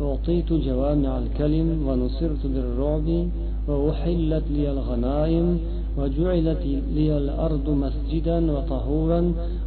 أعطيت 0.00 0.50
جوامع 0.52 1.12
الكلم 1.18 1.68
ونصرت 1.88 2.42
بالرعب 2.54 3.08
وأحلت 3.68 4.46
لي 4.56 4.64
الغنائم 4.74 5.46
وجعلت 5.98 6.62
لي 6.96 7.08
الأرض 7.22 7.66
مسجدا 7.84 8.38
وطهورا 8.54 9.20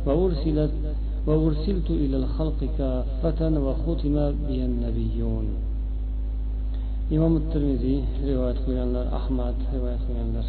وأرسلت 0.05 0.73
وأرسلت 1.27 1.89
إلى 2.03 2.17
الخلق 2.21 2.59
كافة 2.77 3.41
وختم 3.65 4.15
بي 4.47 4.59
النبيون 4.69 5.45
إمام 7.15 7.33
الترمذي 7.41 7.97
رواية 8.29 8.57
قيانلر 8.67 9.05
أحمد 9.19 9.55
رواية 9.75 10.01
قيانلر 10.07 10.47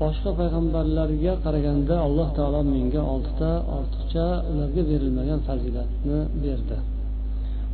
boshqa 0.00 0.30
payg'ambarlarga 0.40 1.32
qaraganda 1.44 1.94
alloh 2.06 2.28
taolo 2.36 2.60
menga 2.72 3.02
oltita 3.12 3.50
ortiqcha 3.76 4.26
ularga 4.50 4.82
berilmagan 4.90 5.40
fazilatni 5.48 6.18
berdi 6.42 6.78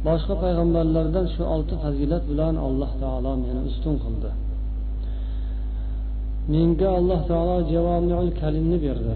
boshqa 0.06 0.34
payg'ambarlardan 0.42 1.26
shu 1.34 1.42
olti 1.54 1.74
fazilat 1.82 2.22
bilan 2.30 2.54
alloh 2.66 2.90
taolo 3.02 3.32
meni 3.44 3.60
ustun 3.70 3.94
qildi 4.04 4.30
Menga 6.51 6.89
alloh 6.99 7.21
taolo 7.29 7.57
javomiul 7.73 8.31
kalimni 8.41 8.77
berdi. 8.85 9.15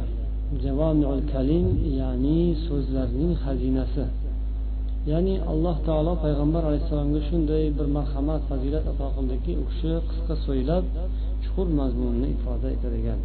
Javomiul 0.64 1.24
kalim 1.34 1.66
ya'ni 2.00 2.40
so'zlarning 2.68 3.34
xazinasi. 3.44 4.06
Ya'ni 5.12 5.36
alloh 5.52 5.78
taolo 5.88 6.14
payg'ambar 6.24 6.64
alayhissalomga 6.70 7.22
shunday 7.30 7.64
bir 7.78 7.88
marhamat 7.98 8.42
fazilat 8.50 8.84
ato 8.92 9.08
qildiki 9.16 9.52
u 9.62 9.64
kishi 9.70 9.92
qisqa 10.10 10.36
so'ylab 10.46 10.84
chuqur 11.44 11.68
mazmunni 11.80 12.28
ifoda 12.36 12.68
etadigan. 12.76 13.20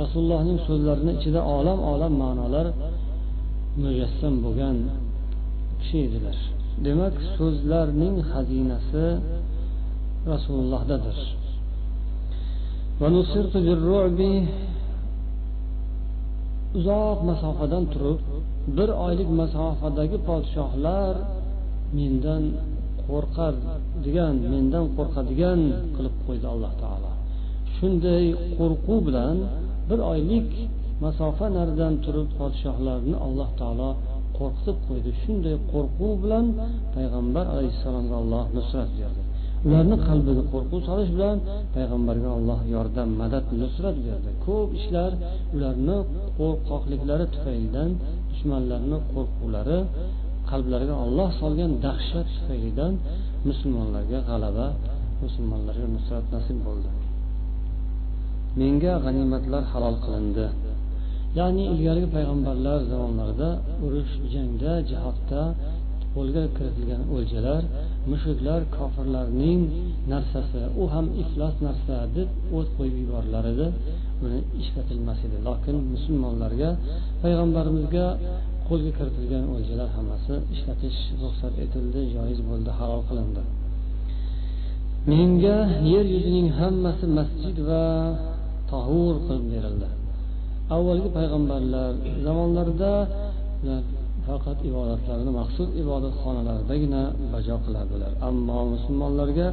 Rasulullohning 0.00 0.58
so'zlarini 0.68 1.12
ichida 1.18 1.40
olam 1.56 1.78
olam 1.92 2.12
ma'nolar 2.22 2.66
mujassam 3.82 4.34
bo'lgan 4.44 4.76
kishi 5.80 5.98
edilar. 6.06 6.36
Demak 6.86 7.14
so'zlarning 7.36 8.16
xazinasi 8.30 9.04
rasulullohdadir. 10.32 11.18
Uzoq 16.78 17.18
masofadan 17.30 17.84
turib 17.92 18.20
bir 18.76 18.88
oylik 19.06 19.30
masofadagi 19.40 20.18
podshohlar 20.28 21.14
mendan 21.98 22.42
qo'rqadigan 23.06 24.34
mendan 24.52 24.84
qo'rqadigan 24.96 25.60
qilib 25.96 26.16
qo'ydi 26.26 26.46
alloh 26.54 26.72
taolo. 26.82 27.12
Shunday 27.76 28.24
qo'rquv 28.58 28.98
bilan 29.08 29.36
bir 29.88 30.00
oylik 30.12 30.48
masofa 31.04 31.46
naridan 31.56 31.94
turib 32.04 32.28
podshohlarni 32.38 33.16
alloh 33.26 33.50
taolo 33.60 33.90
qo'rqitib 34.38 34.78
qo'ydi. 34.88 35.10
Shunday 35.22 35.56
qo'rquv 35.72 36.12
bilan 36.24 36.46
payg'ambar 36.94 37.44
alayhissalomga 37.54 38.14
alloh 38.22 38.44
nusrat 38.56 38.90
berdi. 39.00 39.25
Ularni 39.66 39.96
qalbiga 40.08 40.42
qo'rquv 40.52 40.80
solish 40.88 41.10
bilan 41.16 41.36
payg'ambarga 41.74 42.28
alloh 42.38 42.60
yordam 42.74 43.08
madad 43.20 43.44
nusrat 43.60 43.96
berdi. 44.06 44.30
Ko'p 44.46 44.68
ishlar 44.78 45.12
ularni 45.54 45.98
qo'rqoqliklari 46.38 47.26
tufaylidan 47.34 47.90
dushmanlarni 48.30 48.98
qo'rquvlari 49.12 49.78
qalblariga 50.50 50.94
olloh 51.04 51.28
solgan 51.40 51.72
dahshat 51.86 52.26
tufaylidan 52.36 52.92
musulmonlarga 53.48 54.18
g'alaba 54.28 54.66
musulmonlarga 55.22 55.86
nusrat 55.96 56.24
nasib 56.34 56.58
bo'ldi. 56.66 56.90
Menga 58.60 58.92
g'animatlar 59.04 59.62
halol 59.72 59.96
qilindi. 60.04 60.46
Ya'ni 61.38 61.62
ilgarigi 61.72 62.08
payg'ambarlar 62.16 62.78
zamonlarida 62.90 63.50
urush 63.84 64.12
jangda 64.34 64.72
jihodda 64.90 65.42
qo'lga 66.16 66.42
kiritilgan 66.56 67.02
o'ljalar 67.14 67.62
mushriklar 68.10 68.60
kofirlarning 68.76 69.60
narsasi. 70.12 70.62
U 70.80 70.84
ham 70.94 71.06
iflos 71.22 71.54
narsa 71.66 71.96
deb 72.16 72.28
o't 72.56 72.68
qo'yib 72.76 72.96
yuborilar 73.02 73.44
edi 73.54 73.66
buni 74.20 74.38
ishlatilmas 74.62 75.18
edi. 75.26 75.36
Lokin 75.48 75.76
musulmonlarga 75.92 76.70
payg'ambarimizga 77.22 78.06
qo'lga 78.68 78.90
kiritilgan 78.98 79.44
o'ljalar 79.54 79.88
hammasi 79.96 80.34
ishlatish 80.54 80.98
ruxsat 81.22 81.54
etildi 81.64 82.00
joiz 82.14 82.38
bo'ldi 82.48 82.70
halol 82.78 83.02
qilindi. 83.08 83.42
Menga 85.10 85.56
yer 85.92 86.06
yuzining 86.14 86.48
hammasi 86.60 87.06
masjid 87.18 87.56
va 87.68 87.84
tahur 88.70 89.14
qilib 89.26 89.46
berildi. 89.54 89.88
Avvalgi 90.76 91.08
payg'ambarlar 91.18 91.92
zamonlarida 92.26 92.92
faqat 94.26 94.58
ibodatlarini 94.70 95.32
maxsus 95.40 95.68
ibodatxonalardagina 95.82 97.02
bajo 97.32 97.56
qiladilar 97.64 98.12
ammo 98.28 98.58
musulmonlarga 98.72 99.48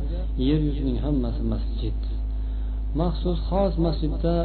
yer 0.48 0.60
yuzining 0.68 0.98
hammasi 1.06 1.42
masjid. 1.54 1.98
Maxsus 3.02 3.38
xos 3.50 3.74
masjidda 3.86 4.36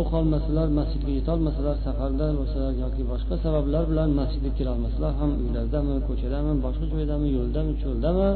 o'qolmasalar 0.00 0.68
masjidga 0.78 1.12
yetolmasalar 1.18 1.76
safarda 1.86 2.26
bo'lsalar 2.38 2.72
yoki 2.82 3.02
boshqa 3.10 3.34
sabablar 3.44 3.82
bilan 3.90 4.10
masjidga 4.20 4.50
kirolmasalar 4.58 5.12
ham 5.20 5.30
uylaridami 5.42 5.94
ko'chadami 6.08 6.52
boshqa 6.64 6.86
joydami 6.92 7.28
yo'ldami 7.36 7.72
cho'ldami 7.82 8.28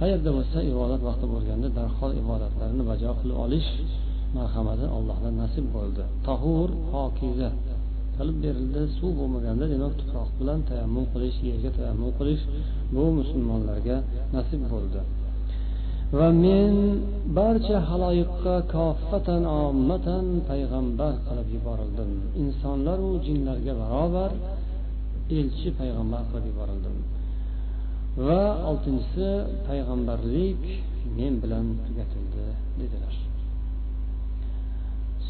qayerda 0.00 0.30
bo'lsa 0.36 0.58
ibodat 0.72 1.00
vaqti 1.08 1.26
bo'lganda 1.34 1.68
darhol 1.78 2.12
ibodatlarini 2.22 2.82
bajo 2.90 3.10
qilib 3.20 3.36
olish 3.44 3.68
marhamati 4.36 4.86
allohdan 4.96 5.34
nasib 5.42 5.66
bo'ldi. 5.76 6.02
Tahur 6.26 6.68
pokiza. 6.92 7.50
Qilib 8.20 8.38
berildi. 8.44 8.82
Suv 8.98 9.10
bo'lmaganda 9.20 9.64
demak 9.74 9.92
tuproq 10.00 10.28
bilan 10.40 10.58
tayammum 10.70 11.04
qilish 11.12 11.38
yerga 11.48 11.70
tayammum 11.78 12.12
qilish 12.18 12.42
bu 12.94 13.04
musulmonlarga 13.18 13.96
nasib 14.34 14.62
bo'ldi. 14.72 15.00
Va 16.18 16.28
men 16.44 16.74
barcha 17.38 17.78
haloyiqqa 17.88 18.54
koffatan 18.74 19.42
ommatan 19.62 20.24
payg'ambar 20.50 21.14
qilib 21.26 21.48
yuborildim. 21.56 22.10
Insonlaru 22.42 23.10
jinlarga 23.26 23.72
barobar 23.82 24.30
elchi 25.38 25.68
payg'ambar 25.80 26.22
qilib 26.30 26.46
yuborildim. 26.50 26.96
Va 28.26 28.42
oltinchisi 28.70 29.28
payg'ambarlik 29.68 30.62
men 31.18 31.34
bilan 31.42 31.66
tugatildi 31.84 32.46
dedilar. 32.80 33.14